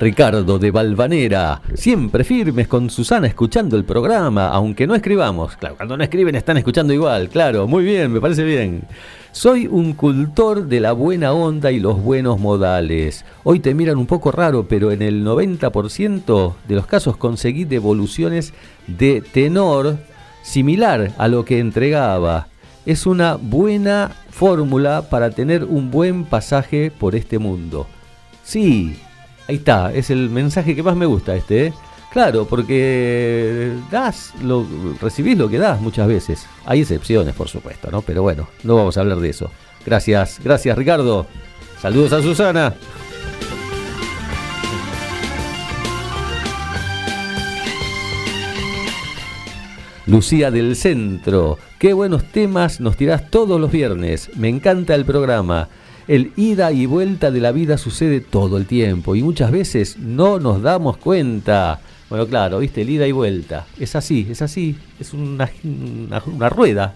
Ricardo 0.00 0.60
de 0.60 0.70
Valvanera, 0.70 1.60
siempre 1.74 2.22
firmes 2.22 2.68
con 2.68 2.88
Susana 2.88 3.26
escuchando 3.26 3.76
el 3.76 3.84
programa, 3.84 4.46
aunque 4.48 4.86
no 4.86 4.94
escribamos. 4.94 5.56
Claro, 5.56 5.74
cuando 5.74 5.96
no 5.96 6.04
escriben 6.04 6.36
están 6.36 6.56
escuchando 6.56 6.92
igual, 6.92 7.28
claro, 7.28 7.66
muy 7.66 7.82
bien, 7.82 8.12
me 8.12 8.20
parece 8.20 8.44
bien. 8.44 8.84
Soy 9.32 9.66
un 9.66 9.94
cultor 9.94 10.66
de 10.68 10.78
la 10.78 10.92
buena 10.92 11.32
onda 11.32 11.72
y 11.72 11.80
los 11.80 12.00
buenos 12.00 12.38
modales. 12.38 13.24
Hoy 13.42 13.58
te 13.58 13.74
miran 13.74 13.98
un 13.98 14.06
poco 14.06 14.30
raro, 14.30 14.68
pero 14.68 14.92
en 14.92 15.02
el 15.02 15.24
90% 15.24 16.54
de 16.68 16.74
los 16.76 16.86
casos 16.86 17.16
conseguí 17.16 17.64
devoluciones 17.64 18.54
de 18.86 19.20
tenor 19.20 19.96
similar 20.42 21.10
a 21.18 21.26
lo 21.26 21.44
que 21.44 21.58
entregaba. 21.58 22.46
Es 22.86 23.04
una 23.04 23.34
buena 23.34 24.12
fórmula 24.30 25.08
para 25.10 25.30
tener 25.30 25.64
un 25.64 25.90
buen 25.90 26.24
pasaje 26.24 26.92
por 26.96 27.16
este 27.16 27.40
mundo. 27.40 27.88
Sí, 28.44 28.96
Ahí 29.48 29.56
está, 29.56 29.94
es 29.94 30.10
el 30.10 30.28
mensaje 30.28 30.76
que 30.76 30.82
más 30.82 30.94
me 30.94 31.06
gusta 31.06 31.34
este, 31.34 31.68
¿eh? 31.68 31.72
Claro, 32.12 32.46
porque 32.46 33.72
das, 33.90 34.34
lo, 34.42 34.66
recibís 35.00 35.38
lo 35.38 35.48
que 35.48 35.56
das 35.56 35.80
muchas 35.80 36.06
veces. 36.06 36.46
Hay 36.66 36.82
excepciones, 36.82 37.34
por 37.34 37.48
supuesto, 37.48 37.90
¿no? 37.90 38.02
Pero 38.02 38.22
bueno, 38.22 38.46
no 38.62 38.76
vamos 38.76 38.98
a 38.98 39.00
hablar 39.00 39.20
de 39.20 39.30
eso. 39.30 39.50
Gracias, 39.86 40.38
gracias 40.44 40.76
Ricardo. 40.76 41.26
Saludos 41.80 42.12
a 42.12 42.20
Susana. 42.20 42.74
Lucía 50.04 50.50
del 50.50 50.76
Centro, 50.76 51.58
qué 51.78 51.94
buenos 51.94 52.24
temas 52.24 52.80
nos 52.80 52.98
tirás 52.98 53.30
todos 53.30 53.58
los 53.58 53.72
viernes. 53.72 54.30
Me 54.36 54.50
encanta 54.50 54.94
el 54.94 55.06
programa. 55.06 55.68
El 56.08 56.32
ida 56.36 56.72
y 56.72 56.86
vuelta 56.86 57.30
de 57.30 57.38
la 57.38 57.52
vida 57.52 57.76
sucede 57.76 58.22
todo 58.22 58.56
el 58.56 58.64
tiempo 58.64 59.14
y 59.14 59.22
muchas 59.22 59.50
veces 59.50 59.98
no 59.98 60.40
nos 60.40 60.62
damos 60.62 60.96
cuenta. 60.96 61.80
Bueno, 62.08 62.26
claro, 62.26 62.60
viste, 62.60 62.80
el 62.80 62.88
ida 62.88 63.06
y 63.06 63.12
vuelta. 63.12 63.66
Es 63.78 63.94
así, 63.94 64.26
es 64.30 64.40
así, 64.40 64.74
es 64.98 65.12
una, 65.12 65.50
una, 66.26 66.48
rueda. 66.48 66.94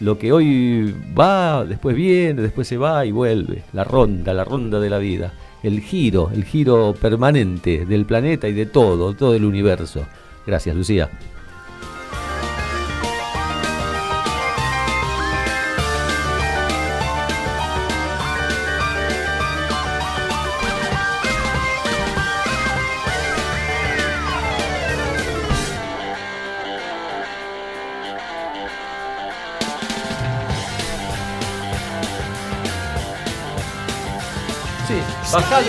Lo 0.00 0.18
que 0.18 0.32
hoy 0.32 0.94
va, 1.16 1.66
después 1.66 1.94
viene, 1.94 2.40
después 2.40 2.66
se 2.66 2.78
va 2.78 3.04
y 3.04 3.12
vuelve. 3.12 3.64
La 3.74 3.84
ronda, 3.84 4.32
la 4.32 4.44
ronda 4.44 4.80
de 4.80 4.88
la 4.88 4.96
vida. 4.96 5.34
El 5.62 5.82
giro, 5.82 6.30
el 6.32 6.44
giro 6.44 6.94
permanente 6.98 7.84
del 7.84 8.06
planeta 8.06 8.48
y 8.48 8.54
de 8.54 8.64
todo, 8.64 9.12
todo 9.12 9.34
el 9.34 9.44
universo. 9.44 10.06
Gracias, 10.46 10.74
Lucía. 10.74 11.10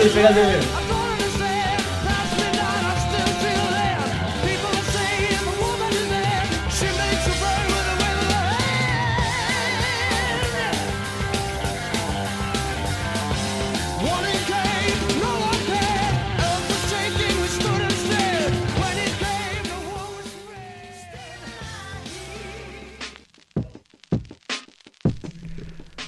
Bajalo 0.06 0.30
y 0.30 0.32
pegale 0.32 0.46
bien. 0.46 0.85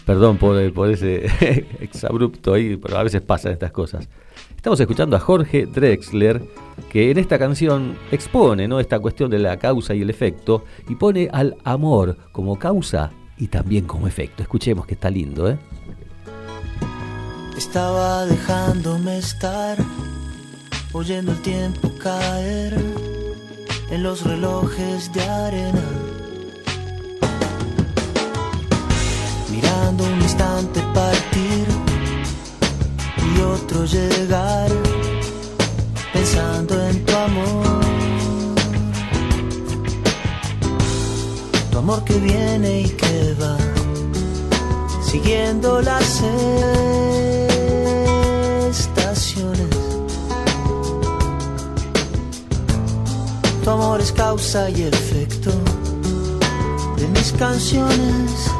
Perdón 0.09 0.39
por, 0.39 0.73
por 0.73 0.89
ese 0.89 1.27
exabrupto 1.81 2.55
ahí, 2.55 2.79
pero 2.79 2.97
a 2.97 3.03
veces 3.03 3.21
pasan 3.21 3.53
estas 3.53 3.73
cosas. 3.73 4.09
Estamos 4.57 4.81
escuchando 4.81 5.17
a 5.17 5.21
Jorge 5.21 5.67
Drexler, 5.67 6.43
que 6.91 7.11
en 7.11 7.19
esta 7.19 7.39
canción 7.39 7.95
expone 8.11 8.67
¿no? 8.69 8.81
esta 8.81 8.99
cuestión 9.01 9.31
de 9.31 9.39
la 9.39 9.59
causa 9.59 9.95
y 9.95 10.01
el 10.01 10.09
efecto 10.09 10.65
y 10.89 10.95
pone 10.95 11.29
al 11.31 11.59
amor 11.63 12.17
como 12.33 12.59
causa 12.59 13.11
y 13.37 13.49
también 13.49 13.85
como 13.85 14.07
efecto. 14.07 14.43
Escuchemos 14.43 14.87
que 14.87 14.95
está 14.95 15.11
lindo, 15.11 15.51
¿eh? 15.51 15.59
Estaba 17.59 18.25
dejándome 18.25 19.19
estar, 19.19 19.77
oyendo 20.95 21.33
el 21.33 21.43
tiempo 21.43 21.93
caer 22.03 22.79
en 23.91 24.03
los 24.03 24.25
relojes 24.25 25.13
de 25.13 25.21
arena 25.21 25.98
un 29.97 30.21
instante 30.21 30.83
partir 30.93 31.67
y 33.17 33.41
otro 33.41 33.87
llegar, 33.87 34.71
pensando 36.13 36.75
en 36.89 37.05
tu 37.07 37.17
amor. 37.17 37.81
Tu 41.71 41.79
amor 41.79 42.05
que 42.05 42.19
viene 42.19 42.83
y 42.83 42.89
que 42.91 43.35
va, 43.41 43.57
siguiendo 45.03 45.81
las 45.81 46.23
estaciones. 48.69 49.77
Tu 53.65 53.71
amor 53.71 54.01
es 54.03 54.13
causa 54.13 54.69
y 54.69 54.83
efecto 54.83 55.51
de 56.97 57.09
mis 57.09 57.33
canciones. 57.33 58.58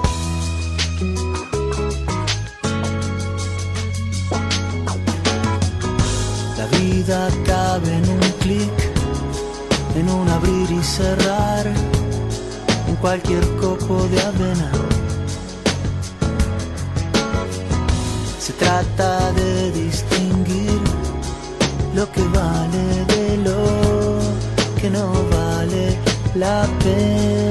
Vida 7.09 7.31
en 7.87 8.05
un 8.11 8.21
clic, 8.41 8.77
en 9.97 10.11
un 10.11 10.29
abrir 10.29 10.71
y 10.71 10.83
cerrar, 10.83 11.67
en 12.87 12.97
cualquier 12.97 13.41
copo 13.57 14.07
de 14.09 14.21
avena. 14.21 14.71
Se 18.39 18.53
trata 18.53 19.33
de 19.33 19.73
distinguir 19.73 20.81
lo 21.95 22.13
que 22.13 22.23
vale 22.41 23.07
de 23.15 23.39
lo 23.39 24.19
que 24.79 24.91
no 24.91 25.11
vale 25.31 25.97
la 26.35 26.69
pena. 26.85 27.51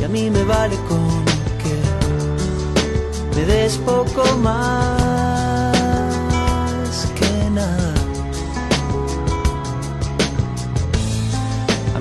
Y 0.00 0.02
a 0.02 0.08
mí 0.08 0.30
me 0.30 0.42
vale 0.42 0.76
con 0.88 1.24
que 1.62 1.76
me 3.36 3.44
des 3.46 3.76
poco 3.76 4.24
más. 4.38 4.83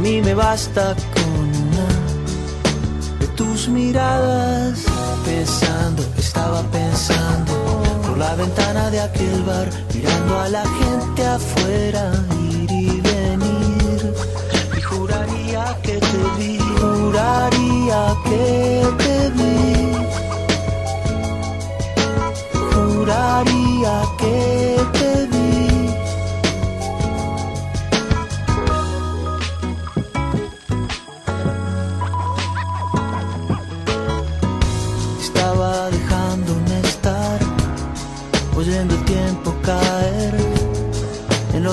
Mí 0.03 0.21
me 0.21 0.33
basta 0.33 0.95
con 1.15 1.33
una 1.65 1.87
de 3.19 3.27
tus 3.37 3.69
miradas. 3.69 4.83
Pensando, 5.23 6.03
estaba 6.17 6.61
pensando 6.63 7.53
por 8.05 8.17
la 8.17 8.35
ventana 8.35 8.89
de 8.91 8.99
aquel 8.99 9.43
bar, 9.43 9.69
mirando 9.93 10.39
a 10.39 10.49
la 10.49 10.65
gente 10.79 11.25
afuera 11.25 12.11
ir 12.51 12.69
y 12.69 13.01
venir. 13.01 14.13
Y 14.77 14.81
juraría 14.81 15.77
que 15.81 15.97
te 16.09 16.21
vi, 16.37 16.57
juraría 16.81 18.01
que 18.25 18.85
te 19.01 19.15
vi. 19.37 19.53
Juraría 22.73 23.95
que 24.19 24.72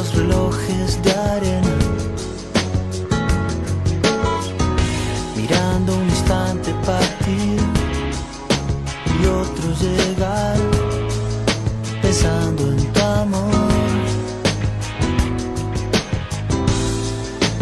los 0.00 0.14
relojes 0.14 1.02
de 1.02 1.10
arena. 1.12 1.76
Mirando 5.36 5.94
un 5.94 6.04
instante 6.04 6.70
partir 6.86 7.60
y 9.20 9.26
otro 9.26 9.66
llegar, 9.84 10.56
pensando 12.00 12.62
en 12.72 12.92
tu 12.94 13.00
amor. 13.00 13.52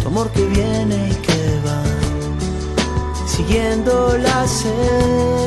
Tu 0.00 0.08
amor 0.08 0.30
que 0.30 0.44
viene 0.44 0.96
y 1.10 1.14
que 1.26 1.42
va, 1.66 1.82
siguiendo 3.26 4.16
la 4.18 4.46
sed. 4.46 5.37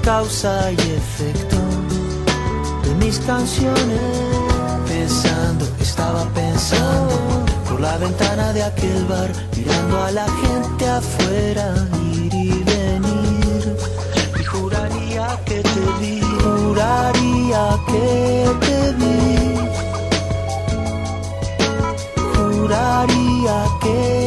Causa 0.00 0.72
y 0.72 0.76
efecto 0.76 1.56
de 2.84 2.94
mis 3.04 3.18
canciones. 3.20 4.00
Pensando, 4.86 5.64
estaba 5.80 6.24
pensando 6.34 7.44
por 7.68 7.80
la 7.80 7.96
ventana 7.98 8.52
de 8.52 8.62
aquel 8.62 9.04
bar, 9.06 9.30
mirando 9.56 10.02
a 10.02 10.10
la 10.10 10.26
gente 10.42 10.88
afuera 10.88 11.74
ir 12.12 12.34
y 12.34 12.50
venir. 12.64 13.76
Y 14.40 14.44
juraría 14.44 15.26
que 15.44 15.62
te 15.62 15.80
vi, 16.00 16.20
juraría 16.42 17.78
que 17.86 18.48
te 18.60 18.92
vi. 19.00 19.18
Juraría 22.34 23.64
que 23.82 24.17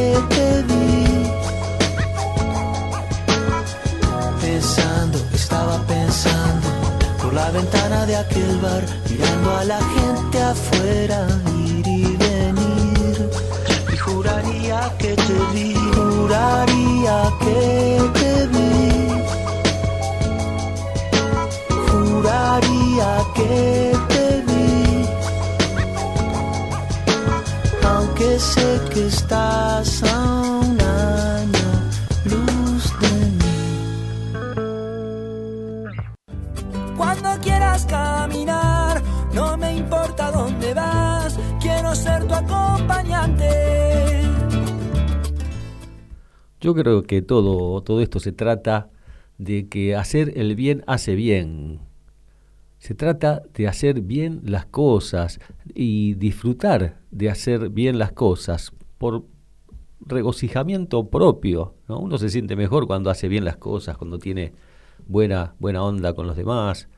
de 8.06 8.16
aquel 8.16 8.58
bar, 8.60 8.82
mirando 9.08 9.56
a 9.56 9.64
la 9.64 9.78
gente 9.78 10.42
afuera 10.42 11.26
ir 11.56 11.86
y 11.86 12.16
venir. 12.16 13.30
Y 13.92 13.96
juraría 13.96 14.92
que 14.98 15.14
te 15.14 15.38
vi, 15.52 15.74
juraría 15.94 17.32
que 17.44 18.10
te 18.18 18.46
vi. 18.54 18.72
Juraría 21.90 23.10
que 23.34 23.96
te 24.08 24.26
vi. 24.48 25.06
Aunque 27.86 28.38
sé 28.40 28.80
que 28.92 29.06
estás 29.06 30.02
Yo 46.62 46.76
creo 46.76 47.02
que 47.02 47.22
todo, 47.22 47.82
todo 47.82 48.00
esto 48.00 48.20
se 48.20 48.30
trata 48.30 48.88
de 49.36 49.68
que 49.68 49.96
hacer 49.96 50.38
el 50.38 50.54
bien 50.54 50.84
hace 50.86 51.16
bien. 51.16 51.80
Se 52.78 52.94
trata 52.94 53.42
de 53.52 53.66
hacer 53.66 54.00
bien 54.00 54.42
las 54.44 54.66
cosas 54.66 55.40
y 55.74 56.14
disfrutar 56.14 57.00
de 57.10 57.30
hacer 57.30 57.68
bien 57.68 57.98
las 57.98 58.12
cosas 58.12 58.72
por 58.98 59.24
regocijamiento 59.98 61.10
propio. 61.10 61.74
¿no? 61.88 61.98
Uno 61.98 62.16
se 62.16 62.28
siente 62.28 62.54
mejor 62.54 62.86
cuando 62.86 63.10
hace 63.10 63.26
bien 63.26 63.44
las 63.44 63.56
cosas, 63.56 63.96
cuando 63.96 64.20
tiene 64.20 64.52
buena, 65.08 65.56
buena 65.58 65.82
onda 65.82 66.14
con 66.14 66.28
los 66.28 66.36
demás. 66.36 66.88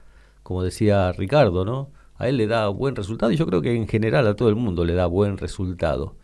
Como 0.43 0.63
decía 0.63 1.11
Ricardo, 1.13 1.65
¿no? 1.65 1.91
A 2.17 2.29
él 2.29 2.37
le 2.37 2.47
da 2.47 2.69
buen 2.69 2.97
resultado 2.97 3.33
y 3.33 3.37
yo 3.37 3.47
creo 3.47 3.63
que 3.63 3.75
en 3.75 3.89
general 3.89 4.27
a 4.27 4.37
todo 4.37 4.51
el 4.51 4.57
mundo 4.57 4.85
le 4.85 4.93
da 4.93 5.07
buen 5.07 5.39
resultado. 5.39 6.17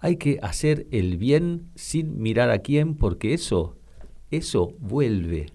Hay 0.00 0.16
que 0.16 0.38
hacer 0.42 0.86
el 0.92 1.16
bien 1.16 1.70
sin 1.74 2.20
mirar 2.20 2.50
a 2.50 2.60
quién, 2.60 2.94
porque 2.94 3.34
eso, 3.34 3.76
eso 4.30 4.72
vuelve. 4.78 5.52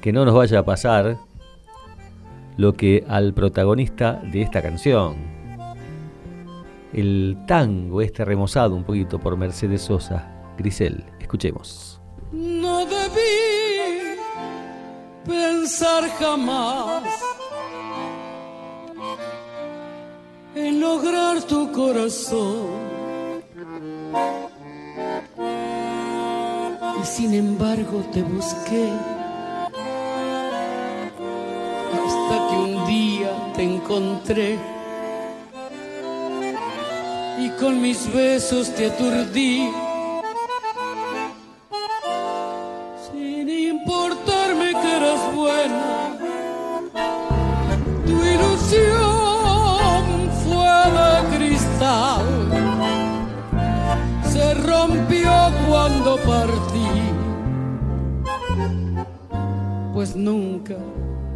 Que 0.00 0.12
no 0.12 0.24
nos 0.24 0.34
vaya 0.34 0.60
a 0.60 0.64
pasar 0.64 1.18
lo 2.56 2.72
que 2.74 3.04
al 3.08 3.34
protagonista 3.34 4.22
de 4.32 4.42
esta 4.42 4.62
canción. 4.62 5.16
El 6.92 7.36
tango 7.46 8.00
este 8.00 8.24
remozado 8.24 8.74
un 8.74 8.84
poquito 8.84 9.18
por 9.18 9.36
Mercedes 9.36 9.82
Sosa, 9.82 10.54
Grisel. 10.56 11.04
Escuchemos. 11.20 12.00
No 12.32 12.86
debí 12.86 14.16
pensar 15.26 16.08
jamás 16.18 17.02
en 20.54 20.80
lograr 20.80 21.42
tu 21.42 21.70
corazón. 21.72 22.84
Y 27.00 27.04
sin 27.04 27.34
embargo 27.34 28.04
te 28.12 28.22
busqué 28.22 28.88
hasta 32.06 32.48
que 32.48 32.56
un 32.56 32.86
día 32.86 33.52
te 33.54 33.62
encontré 33.62 34.58
y 37.38 37.48
con 37.60 37.82
mis 37.82 38.12
besos 38.12 38.74
te 38.74 38.86
aturdí. 38.86 39.68
Partí, 56.26 56.88
pues 59.92 60.16
nunca, 60.16 60.76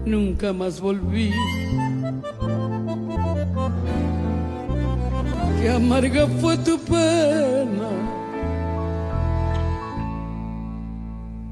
nunca 0.05 0.53
más 0.53 0.81
volví. 0.81 1.33
Qué 5.61 5.71
amarga 5.71 6.27
fue 6.41 6.57
tu 6.59 6.79
pena. 6.79 7.89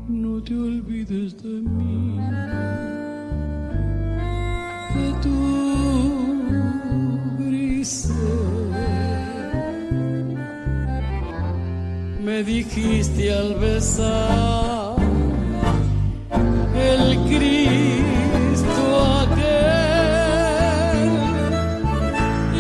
No 0.09 0.43
te 0.43 0.55
olvides 0.55 1.43
de 1.43 1.49
mí, 1.49 2.21
Me 12.37 12.45
dijiste 12.45 13.33
al 13.33 13.55
besar 13.55 14.97
el 16.75 17.17
Cristo 17.31 18.85
aquel. 19.23 19.49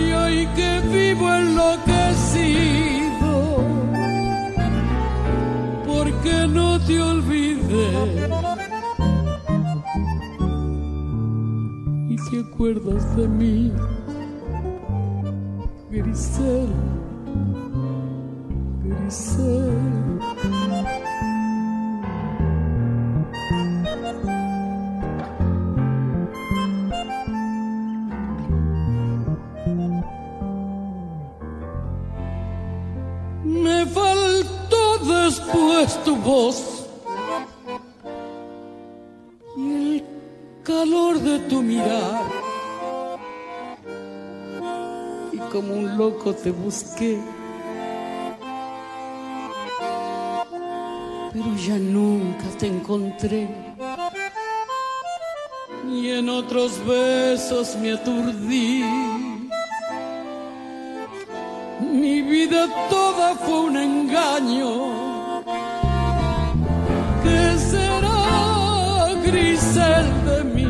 Y 0.01 0.12
hoy 0.12 0.49
que 0.57 0.81
vivo 0.91 1.31
enloquecido 1.31 2.87
porque 5.87 6.49
no 6.49 6.81
te 6.81 6.99
olvidé 6.99 7.91
y 12.09 12.16
te 12.31 12.41
acuerdas 12.41 13.14
de 13.14 13.29
mí 13.29 13.72
Grisel 15.91 16.96
te 46.47 46.53
busqué, 46.53 47.19
pero 51.33 51.57
ya 51.67 51.77
nunca 51.77 52.45
te 52.57 52.69
encontré. 52.69 53.49
Y 55.91 56.11
en 56.11 56.29
otros 56.29 56.71
besos 56.87 57.75
me 57.83 57.95
aturdí. 57.95 58.85
Mi 61.81 62.23
vida 62.23 62.69
toda 62.91 63.35
fue 63.35 63.61
un 63.63 63.77
engaño. 63.77 65.43
¿Qué 67.25 67.59
será 67.59 69.09
grisel 69.25 70.07
de 70.29 70.45
mí? 70.55 70.69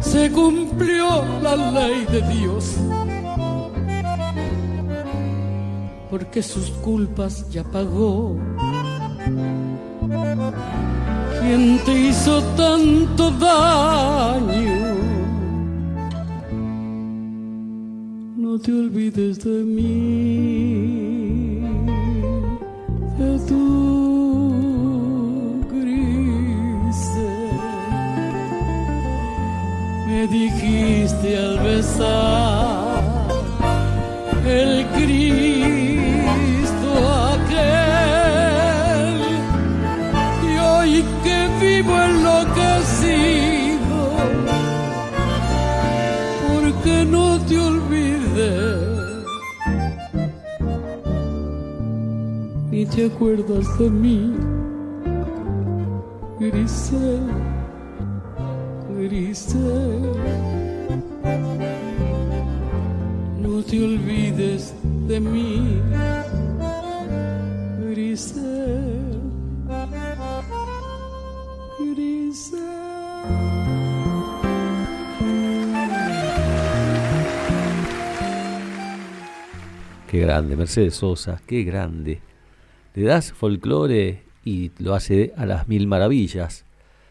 Se 0.00 0.30
cumplió 0.32 1.22
la 1.42 1.54
ley 1.56 2.06
de 2.06 2.22
Dios. 2.32 2.78
Porque 6.14 6.44
sus 6.44 6.70
culpas 6.70 7.50
ya 7.50 7.64
pagó. 7.64 8.38
¿Quién 11.40 11.80
te 11.84 11.92
hizo 11.92 12.40
tanto 12.56 13.32
daño? 13.32 14.94
No 18.36 18.60
te 18.60 18.70
olvides 18.70 19.42
de 19.42 19.64
mí, 19.64 21.58
de 23.18 23.38
tu 23.48 23.64
grisel. 25.72 27.58
Me 30.06 30.28
dijiste 30.28 31.36
al 31.36 31.58
besar 31.58 32.94
el 34.46 34.86
Cristo 34.94 35.63
te 52.86 53.06
acuerdas 53.06 53.78
de 53.78 53.90
mí. 53.90 54.34
Grisel 56.40 57.20
Grisel 58.96 60.12
no 63.40 63.62
te 63.62 63.84
olvides 63.84 64.74
de 65.06 65.20
mí. 65.20 65.80
Grisel 67.80 69.04
Qué 80.10 80.20
grande, 80.20 80.54
Mercedes 80.56 80.94
Sosa, 80.94 81.40
qué 81.44 81.64
grande. 81.64 82.20
Le 82.94 83.02
das 83.02 83.32
folclore 83.32 84.22
y 84.44 84.70
lo 84.78 84.94
hace 84.94 85.32
a 85.36 85.46
las 85.46 85.66
mil 85.66 85.88
maravillas. 85.88 86.64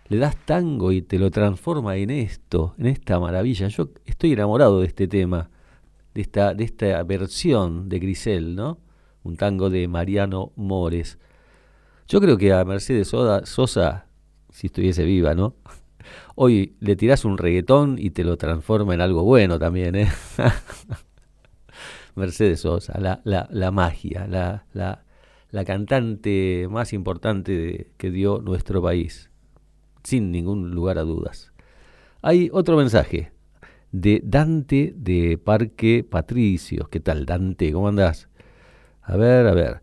Le 0.08 0.18
das 0.18 0.38
tango 0.46 0.94
y 0.94 1.02
te 1.02 1.20
lo 1.20 1.30
transforma 1.30 1.98
en 1.98 2.10
esto, 2.10 2.74
en 2.78 2.86
esta 2.86 3.20
maravilla. 3.20 3.68
Yo 3.68 3.90
estoy 4.06 4.32
enamorado 4.32 4.80
de 4.80 4.88
este 4.88 5.10
tema, 5.10 5.50
de 6.14 6.22
esta, 6.22 6.54
de 6.54 6.64
esta 6.64 7.04
versión 7.04 7.90
de 7.90 8.00
Grisel, 8.00 8.56
¿no? 8.56 8.78
Un 9.24 9.36
tango 9.36 9.70
de 9.70 9.90
Mariano 9.90 10.54
Mores. 10.56 11.20
Yo 12.08 12.22
creo 12.22 12.38
que 12.38 12.54
a 12.54 12.64
Mercedes 12.64 13.10
Sosa, 13.10 14.06
si 14.52 14.68
estuviese 14.68 15.04
viva, 15.04 15.36
¿no? 15.36 15.56
Hoy 16.36 16.78
le 16.80 16.96
tirás 16.96 17.26
un 17.26 17.38
reggaetón 17.38 17.98
y 18.00 18.12
te 18.12 18.24
lo 18.24 18.38
transforma 18.38 18.94
en 18.94 19.02
algo 19.02 19.24
bueno 19.24 19.60
también, 19.60 19.96
¿eh? 19.96 20.10
Mercedes 22.16 22.62
Sosa, 22.62 22.98
la, 23.02 23.20
la, 23.26 23.50
la 23.52 23.72
magia, 23.72 24.28
la, 24.28 24.66
la, 24.74 25.04
la, 25.54 25.64
cantante 25.66 26.68
más 26.70 26.92
importante 26.92 27.52
de, 27.54 27.92
que 27.98 28.12
dio 28.12 28.40
nuestro 28.42 28.82
país, 28.82 29.30
sin 30.04 30.32
ningún 30.32 30.72
lugar 30.72 30.98
a 30.98 31.04
dudas. 31.04 31.54
Hay 32.22 32.50
otro 32.52 32.76
mensaje. 32.78 33.32
de 33.92 34.22
Dante 34.26 34.92
de 34.98 35.38
Parque 35.38 36.04
Patricios. 36.04 36.90
¿Qué 36.90 37.00
tal, 37.00 37.28
Dante? 37.28 37.72
¿Cómo 37.72 37.90
andás? 37.90 38.28
A 39.04 39.16
ver, 39.16 39.46
a 39.46 39.54
ver. 39.54 39.82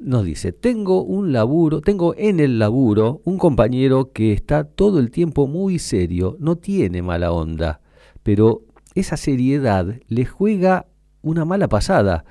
Nos 0.00 0.24
dice, 0.24 0.52
tengo 0.52 1.02
un 1.02 1.32
laburo, 1.32 1.80
tengo 1.80 2.14
en 2.16 2.40
el 2.40 2.58
laburo 2.58 3.20
un 3.24 3.38
compañero 3.38 4.12
que 4.12 4.32
está 4.32 4.64
todo 4.64 4.98
el 4.98 5.10
tiempo 5.10 5.46
muy 5.46 5.78
serio, 5.78 6.36
no 6.40 6.56
tiene 6.56 7.02
mala 7.02 7.32
onda, 7.32 7.80
pero 8.22 8.62
esa 8.94 9.16
seriedad 9.16 9.94
le 10.08 10.24
juega 10.24 10.86
una 11.22 11.44
mala 11.44 11.68
pasada. 11.68 12.24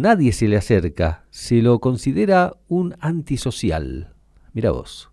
Nadie 0.00 0.32
se 0.32 0.48
le 0.48 0.56
acerca, 0.56 1.26
se 1.28 1.60
lo 1.60 1.78
considera 1.78 2.56
un 2.68 2.94
antisocial. 3.00 4.14
Mira 4.54 4.70
vos. 4.70 5.10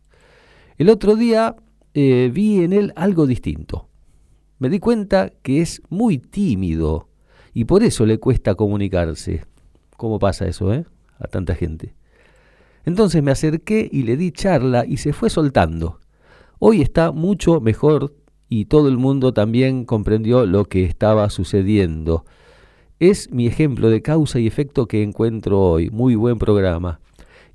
El 0.77 0.89
otro 0.89 1.17
día 1.17 1.57
eh, 1.93 2.31
vi 2.33 2.63
en 2.63 2.71
él 2.71 2.93
algo 2.95 3.27
distinto. 3.27 3.89
Me 4.59 4.69
di 4.69 4.79
cuenta 4.79 5.29
que 5.41 5.59
es 5.59 5.81
muy 5.89 6.19
tímido 6.19 7.09
y 7.53 7.65
por 7.65 7.83
eso 7.83 8.05
le 8.05 8.17
cuesta 8.17 8.55
comunicarse. 8.55 9.43
¿Cómo 9.97 10.19
pasa 10.19 10.47
eso, 10.47 10.73
eh? 10.73 10.85
A 11.19 11.27
tanta 11.27 11.53
gente. 11.53 11.93
Entonces 12.85 13.21
me 13.21 13.31
acerqué 13.31 13.89
y 13.91 14.03
le 14.03 14.15
di 14.15 14.31
charla 14.31 14.85
y 14.85 14.95
se 14.97 15.11
fue 15.11 15.29
soltando. 15.29 15.99
Hoy 16.59 16.81
está 16.81 17.11
mucho 17.11 17.59
mejor 17.59 18.15
y 18.47 18.65
todo 18.65 18.87
el 18.87 18.95
mundo 18.95 19.33
también 19.33 19.83
comprendió 19.83 20.45
lo 20.45 20.63
que 20.63 20.85
estaba 20.85 21.29
sucediendo. 21.29 22.23
Es 22.99 23.31
mi 23.31 23.45
ejemplo 23.45 23.89
de 23.91 24.01
causa 24.01 24.39
y 24.39 24.47
efecto 24.47 24.87
que 24.87 25.03
encuentro 25.03 25.61
hoy. 25.61 25.91
Muy 25.91 26.15
buen 26.15 26.39
programa. 26.39 26.99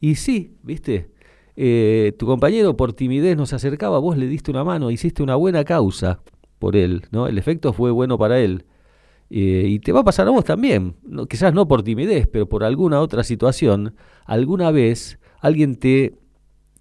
Y 0.01 0.15
sí, 0.15 0.55
viste, 0.63 1.11
eh, 1.57 2.13
tu 2.17 2.27
compañero 2.27 2.77
por 2.77 2.93
timidez 2.93 3.37
nos 3.37 3.53
acercaba, 3.53 3.99
vos 3.99 4.17
le 4.17 4.27
diste 4.29 4.53
una 4.53 4.63
mano, 4.63 4.91
hiciste 4.91 5.23
una 5.23 5.35
buena 5.35 5.65
causa 5.65 6.21
por 6.61 6.77
él, 6.77 7.03
¿no? 7.11 7.27
El 7.27 7.39
efecto 7.39 7.73
fue 7.73 7.91
bueno 7.91 8.19
para 8.19 8.39
él. 8.39 8.67
Eh, 9.31 9.67
y 9.69 9.79
te 9.81 9.91
va 9.93 10.01
a 10.01 10.05
pasar 10.05 10.29
a 10.29 10.31
vos 10.31 10.45
también, 10.45 10.95
quizás 11.29 11.53
no 11.55 11.67
por 11.67 11.83
timidez, 11.83 12.29
pero 12.29 12.49
por 12.49 12.65
alguna 12.65 13.01
otra 13.01 13.25
situación, 13.25 13.95
alguna 14.27 14.71
vez 14.71 15.19
alguien 15.41 15.77
te, 15.77 16.15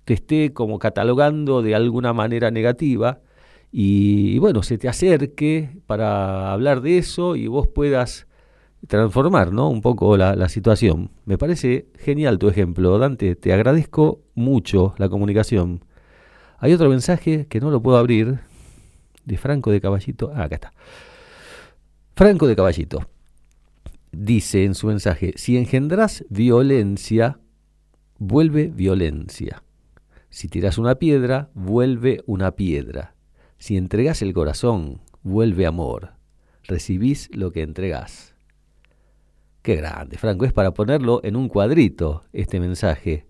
te 0.03 0.14
esté 0.14 0.53
como 0.53 0.78
catalogando 0.78 1.62
de 1.62 1.76
alguna 1.76 2.14
manera 2.14 2.51
negativa 2.51 3.22
y, 3.72 4.38
bueno, 4.39 4.64
se 4.64 4.78
te 4.78 4.89
acerque 4.89 5.82
para 5.88 6.51
hablar 6.51 6.82
de 6.82 6.97
eso 6.97 7.36
y 7.36 7.47
vos 7.47 7.68
puedas 7.68 8.28
transformar 8.88 9.51
¿no? 9.51 9.69
un 9.69 9.82
poco 9.82 10.17
la, 10.17 10.36
la, 10.36 10.49
situación. 10.49 11.11
Me 11.25 11.38
parece 11.38 11.88
genial 11.99 12.39
tu 12.39 12.49
ejemplo, 12.49 12.97
Dante. 12.97 13.36
Te 13.36 13.53
agradezco 13.53 14.21
mucho 14.36 14.93
la 14.97 15.09
comunicación. 15.09 15.86
Hay 16.57 16.73
otro 16.73 16.89
mensaje 16.89 17.47
que 17.47 17.59
no 17.59 17.71
lo 17.71 17.82
puedo 17.82 17.97
abrir, 17.97 18.39
de 19.25 19.38
Franco 19.38 19.71
de 19.71 19.82
Caballito. 19.82 20.32
Ah, 20.36 20.43
acá 20.43 20.55
está. 20.55 20.73
Franco 22.15 22.47
de 22.47 22.55
Caballito 22.55 23.07
dice 24.11 24.65
en 24.65 24.75
su 24.75 24.88
mensaje, 24.88 25.34
si 25.36 25.57
engendrás 25.57 26.25
violencia, 26.29 27.39
vuelve 28.17 28.67
violencia. 28.67 29.63
Si 30.29 30.47
tiras 30.47 30.77
una 30.77 30.95
piedra, 30.95 31.49
vuelve 31.53 32.21
una 32.25 32.51
piedra. 32.51 33.15
Si 33.57 33.77
entregas 33.77 34.21
el 34.21 34.34
corazón, 34.34 35.01
vuelve 35.23 35.65
amor. 35.65 36.13
Recibís 36.63 37.29
lo 37.34 37.51
que 37.51 37.63
entregás. 37.63 38.30
Qué 39.62 39.76
grande, 39.76 40.18
Franco, 40.18 40.45
es 40.45 40.53
para 40.53 40.74
ponerlo 40.74 41.22
en 41.24 41.36
un 41.36 41.47
cuadrito 41.47 42.24
este 42.34 42.59
mensaje. 42.59 43.28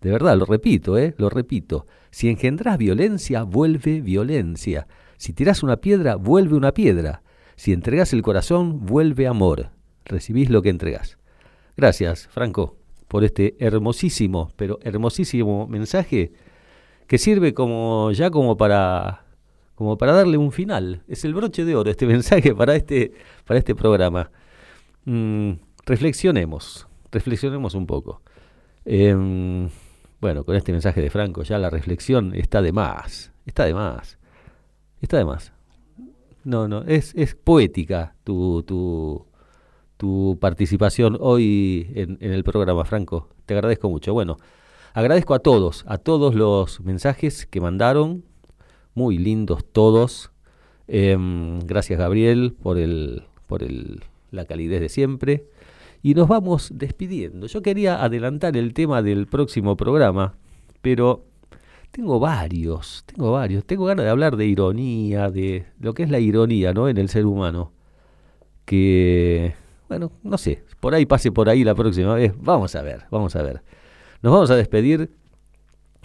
De 0.00 0.10
verdad, 0.10 0.36
lo 0.36 0.46
repito, 0.46 0.96
¿eh? 0.96 1.14
Lo 1.18 1.28
repito. 1.28 1.86
Si 2.10 2.28
engendrás 2.28 2.78
violencia, 2.78 3.42
vuelve 3.42 4.00
violencia. 4.00 4.86
Si 5.18 5.32
tiras 5.32 5.62
una 5.62 5.78
piedra, 5.78 6.16
vuelve 6.16 6.56
una 6.56 6.72
piedra. 6.72 7.22
Si 7.56 7.72
entregas 7.72 8.12
el 8.12 8.22
corazón, 8.22 8.86
vuelve 8.86 9.26
amor. 9.26 9.70
Recibís 10.04 10.50
lo 10.50 10.62
que 10.62 10.70
entregás. 10.70 11.18
Gracias, 11.76 12.28
Franco, 12.28 12.76
por 13.08 13.24
este 13.24 13.56
hermosísimo, 13.58 14.52
pero 14.56 14.78
hermosísimo 14.82 15.66
mensaje 15.66 16.32
que 17.06 17.18
sirve 17.18 17.52
como 17.52 18.10
ya 18.12 18.30
como 18.30 18.56
para 18.56 19.24
como 19.74 19.98
para 19.98 20.12
darle 20.12 20.38
un 20.38 20.52
final. 20.52 21.02
Es 21.08 21.24
el 21.24 21.34
broche 21.34 21.64
de 21.64 21.76
oro 21.76 21.90
este 21.90 22.06
mensaje 22.14 22.54
para 22.54 22.74
este, 22.76 23.12
para 23.44 23.58
este 23.58 23.74
programa. 23.74 24.30
Mm, 25.04 25.52
reflexionemos, 25.86 26.86
reflexionemos 27.10 27.74
un 27.74 27.86
poco. 27.86 28.22
Em, 28.84 29.68
bueno, 30.20 30.44
con 30.44 30.56
este 30.56 30.72
mensaje 30.72 31.00
de 31.00 31.10
Franco 31.10 31.42
ya 31.42 31.58
la 31.58 31.70
reflexión 31.70 32.34
está 32.34 32.62
de 32.62 32.72
más, 32.72 33.32
está 33.46 33.64
de 33.64 33.74
más, 33.74 34.18
está 35.00 35.18
de 35.18 35.24
más. 35.24 35.52
No, 36.44 36.68
no, 36.68 36.82
es, 36.82 37.14
es 37.14 37.34
poética 37.34 38.14
tu, 38.24 38.62
tu, 38.64 39.26
tu 39.96 40.36
participación 40.40 41.16
hoy 41.20 41.90
en, 41.94 42.18
el 42.20 42.44
programa, 42.44 42.84
Franco. 42.84 43.28
Te 43.46 43.54
agradezco 43.54 43.88
mucho. 43.88 44.12
Bueno, 44.12 44.36
agradezco 44.92 45.34
a 45.34 45.38
todos, 45.38 45.84
a 45.88 45.98
todos 45.98 46.34
los 46.34 46.80
mensajes 46.80 47.46
que 47.46 47.60
mandaron, 47.60 48.24
muy 48.94 49.18
lindos 49.18 49.64
todos. 49.64 50.30
Em, 50.86 51.60
gracias 51.60 51.98
Gabriel 51.98 52.54
por, 52.62 52.76
el, 52.76 53.24
por 53.46 53.62
el, 53.62 54.02
la 54.30 54.44
calidez 54.44 54.80
de 54.80 54.88
siempre. 54.90 55.46
Y 56.04 56.12
nos 56.12 56.28
vamos 56.28 56.70
despidiendo. 56.74 57.46
Yo 57.46 57.62
quería 57.62 58.04
adelantar 58.04 58.58
el 58.58 58.74
tema 58.74 59.00
del 59.00 59.26
próximo 59.26 59.74
programa, 59.74 60.34
pero 60.82 61.24
tengo 61.90 62.20
varios, 62.20 63.04
tengo 63.06 63.32
varios. 63.32 63.64
Tengo 63.64 63.86
ganas 63.86 64.04
de 64.04 64.10
hablar 64.10 64.36
de 64.36 64.44
ironía, 64.44 65.30
de 65.30 65.64
lo 65.80 65.94
que 65.94 66.02
es 66.02 66.10
la 66.10 66.18
ironía 66.18 66.74
¿no? 66.74 66.90
en 66.90 66.98
el 66.98 67.08
ser 67.08 67.24
humano. 67.24 67.72
Que, 68.66 69.54
bueno, 69.88 70.12
no 70.22 70.36
sé, 70.36 70.62
por 70.78 70.94
ahí 70.94 71.06
pase 71.06 71.32
por 71.32 71.48
ahí 71.48 71.64
la 71.64 71.74
próxima 71.74 72.12
vez. 72.16 72.34
Vamos 72.38 72.76
a 72.76 72.82
ver, 72.82 73.04
vamos 73.10 73.34
a 73.34 73.42
ver. 73.42 73.62
Nos 74.20 74.30
vamos 74.30 74.50
a 74.50 74.56
despedir 74.56 75.10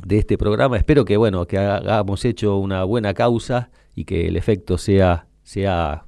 de 0.06 0.18
este 0.18 0.38
programa. 0.38 0.78
Espero 0.78 1.04
que 1.04 1.18
bueno, 1.18 1.46
que 1.46 1.58
hagamos 1.58 2.24
hecho 2.24 2.56
una 2.56 2.86
buena 2.86 3.14
causa 3.14 3.70
y 3.96 4.06
que 4.06 4.28
el 4.28 4.38
efecto 4.38 4.78
sea, 4.78 5.28
sea 5.44 6.06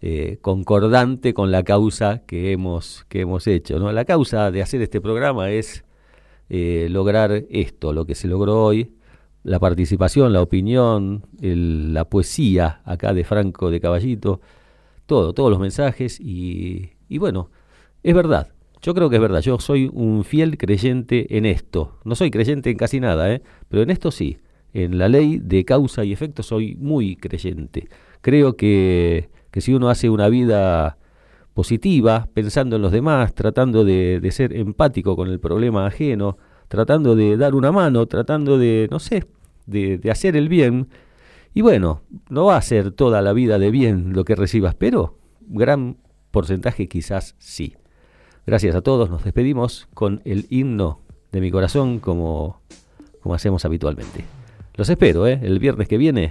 eh, 0.00 0.38
concordante 0.40 1.34
con 1.34 1.50
la 1.50 1.62
causa 1.62 2.22
que 2.26 2.52
hemos, 2.52 3.04
que 3.08 3.20
hemos 3.20 3.46
hecho. 3.46 3.78
¿no? 3.78 3.90
La 3.92 4.04
causa 4.04 4.50
de 4.50 4.62
hacer 4.62 4.82
este 4.82 5.00
programa 5.00 5.50
es 5.50 5.84
eh, 6.48 6.88
lograr 6.90 7.44
esto, 7.50 7.92
lo 7.92 8.06
que 8.06 8.14
se 8.14 8.28
logró 8.28 8.64
hoy, 8.64 8.92
la 9.42 9.58
participación, 9.58 10.32
la 10.32 10.42
opinión, 10.42 11.24
la 11.40 12.04
poesía 12.06 12.82
acá 12.84 13.14
de 13.14 13.24
Franco 13.24 13.70
de 13.70 13.80
Caballito, 13.80 14.40
todo, 15.06 15.32
todos 15.32 15.50
los 15.50 15.60
mensajes 15.60 16.20
y, 16.20 16.90
y 17.08 17.18
bueno, 17.18 17.50
es 18.02 18.14
verdad, 18.14 18.48
yo 18.82 18.94
creo 18.94 19.10
que 19.10 19.16
es 19.16 19.22
verdad, 19.22 19.40
yo 19.40 19.58
soy 19.58 19.90
un 19.92 20.24
fiel 20.24 20.58
creyente 20.58 21.36
en 21.36 21.46
esto. 21.46 21.98
No 22.04 22.14
soy 22.14 22.30
creyente 22.30 22.70
en 22.70 22.76
casi 22.76 23.00
nada, 23.00 23.32
¿eh? 23.32 23.42
pero 23.68 23.82
en 23.82 23.90
esto 23.90 24.10
sí. 24.10 24.38
En 24.72 24.98
la 24.98 25.08
ley 25.08 25.40
de 25.42 25.64
causa 25.64 26.04
y 26.04 26.12
efecto 26.12 26.42
soy 26.42 26.76
muy 26.76 27.16
creyente. 27.16 27.88
Creo 28.20 28.56
que, 28.56 29.28
que 29.56 29.62
si 29.62 29.72
uno 29.72 29.88
hace 29.88 30.10
una 30.10 30.28
vida 30.28 30.98
positiva, 31.54 32.28
pensando 32.34 32.76
en 32.76 32.82
los 32.82 32.92
demás, 32.92 33.34
tratando 33.34 33.86
de, 33.86 34.20
ser 34.30 34.54
empático 34.54 35.16
con 35.16 35.28
el 35.28 35.40
problema 35.40 35.86
ajeno, 35.86 36.36
tratando 36.68 37.16
de 37.16 37.38
dar 37.38 37.54
una 37.54 37.72
mano, 37.72 38.04
tratando 38.04 38.58
de, 38.58 38.86
no 38.90 38.98
sé, 38.98 39.24
de, 39.64 39.96
de 39.96 40.10
hacer 40.10 40.36
el 40.36 40.50
bien, 40.50 40.88
y 41.54 41.62
bueno, 41.62 42.02
no 42.28 42.44
va 42.44 42.58
a 42.58 42.60
ser 42.60 42.90
toda 42.90 43.22
la 43.22 43.32
vida 43.32 43.58
de 43.58 43.70
bien 43.70 44.12
lo 44.12 44.26
que 44.26 44.34
recibas, 44.34 44.74
pero 44.74 45.16
gran 45.40 45.96
porcentaje 46.32 46.86
quizás 46.86 47.34
sí. 47.38 47.76
Gracias 48.46 48.76
a 48.76 48.82
todos, 48.82 49.08
nos 49.08 49.24
despedimos 49.24 49.88
con 49.94 50.20
el 50.26 50.44
himno 50.50 51.00
de 51.32 51.40
mi 51.40 51.50
corazón 51.50 51.98
como, 51.98 52.60
como 53.22 53.34
hacemos 53.34 53.64
habitualmente. 53.64 54.22
Los 54.74 54.90
espero, 54.90 55.26
¿eh? 55.26 55.40
el 55.42 55.58
viernes 55.60 55.88
que 55.88 55.96
viene, 55.96 56.30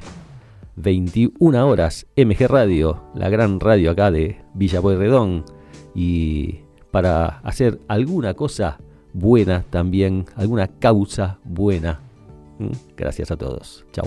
21 0.76 1.68
horas, 1.68 2.08
MG 2.16 2.48
Radio, 2.48 3.04
la 3.16 3.30
gran 3.30 3.60
radio 3.60 3.92
acá 3.92 4.12
de 4.12 4.42
Villa 4.54 4.82
Pueyrredón, 4.82 5.46
y 5.94 6.60
para 6.92 7.40
hacer 7.40 7.80
alguna 7.88 8.34
cosa 8.34 8.80
buena 9.14 9.64
también, 9.70 10.26
alguna 10.36 10.68
causa 10.68 11.40
buena. 11.44 12.02
Gracias 12.96 13.32
a 13.32 13.38
todos. 13.38 13.86
Chao. 13.92 14.06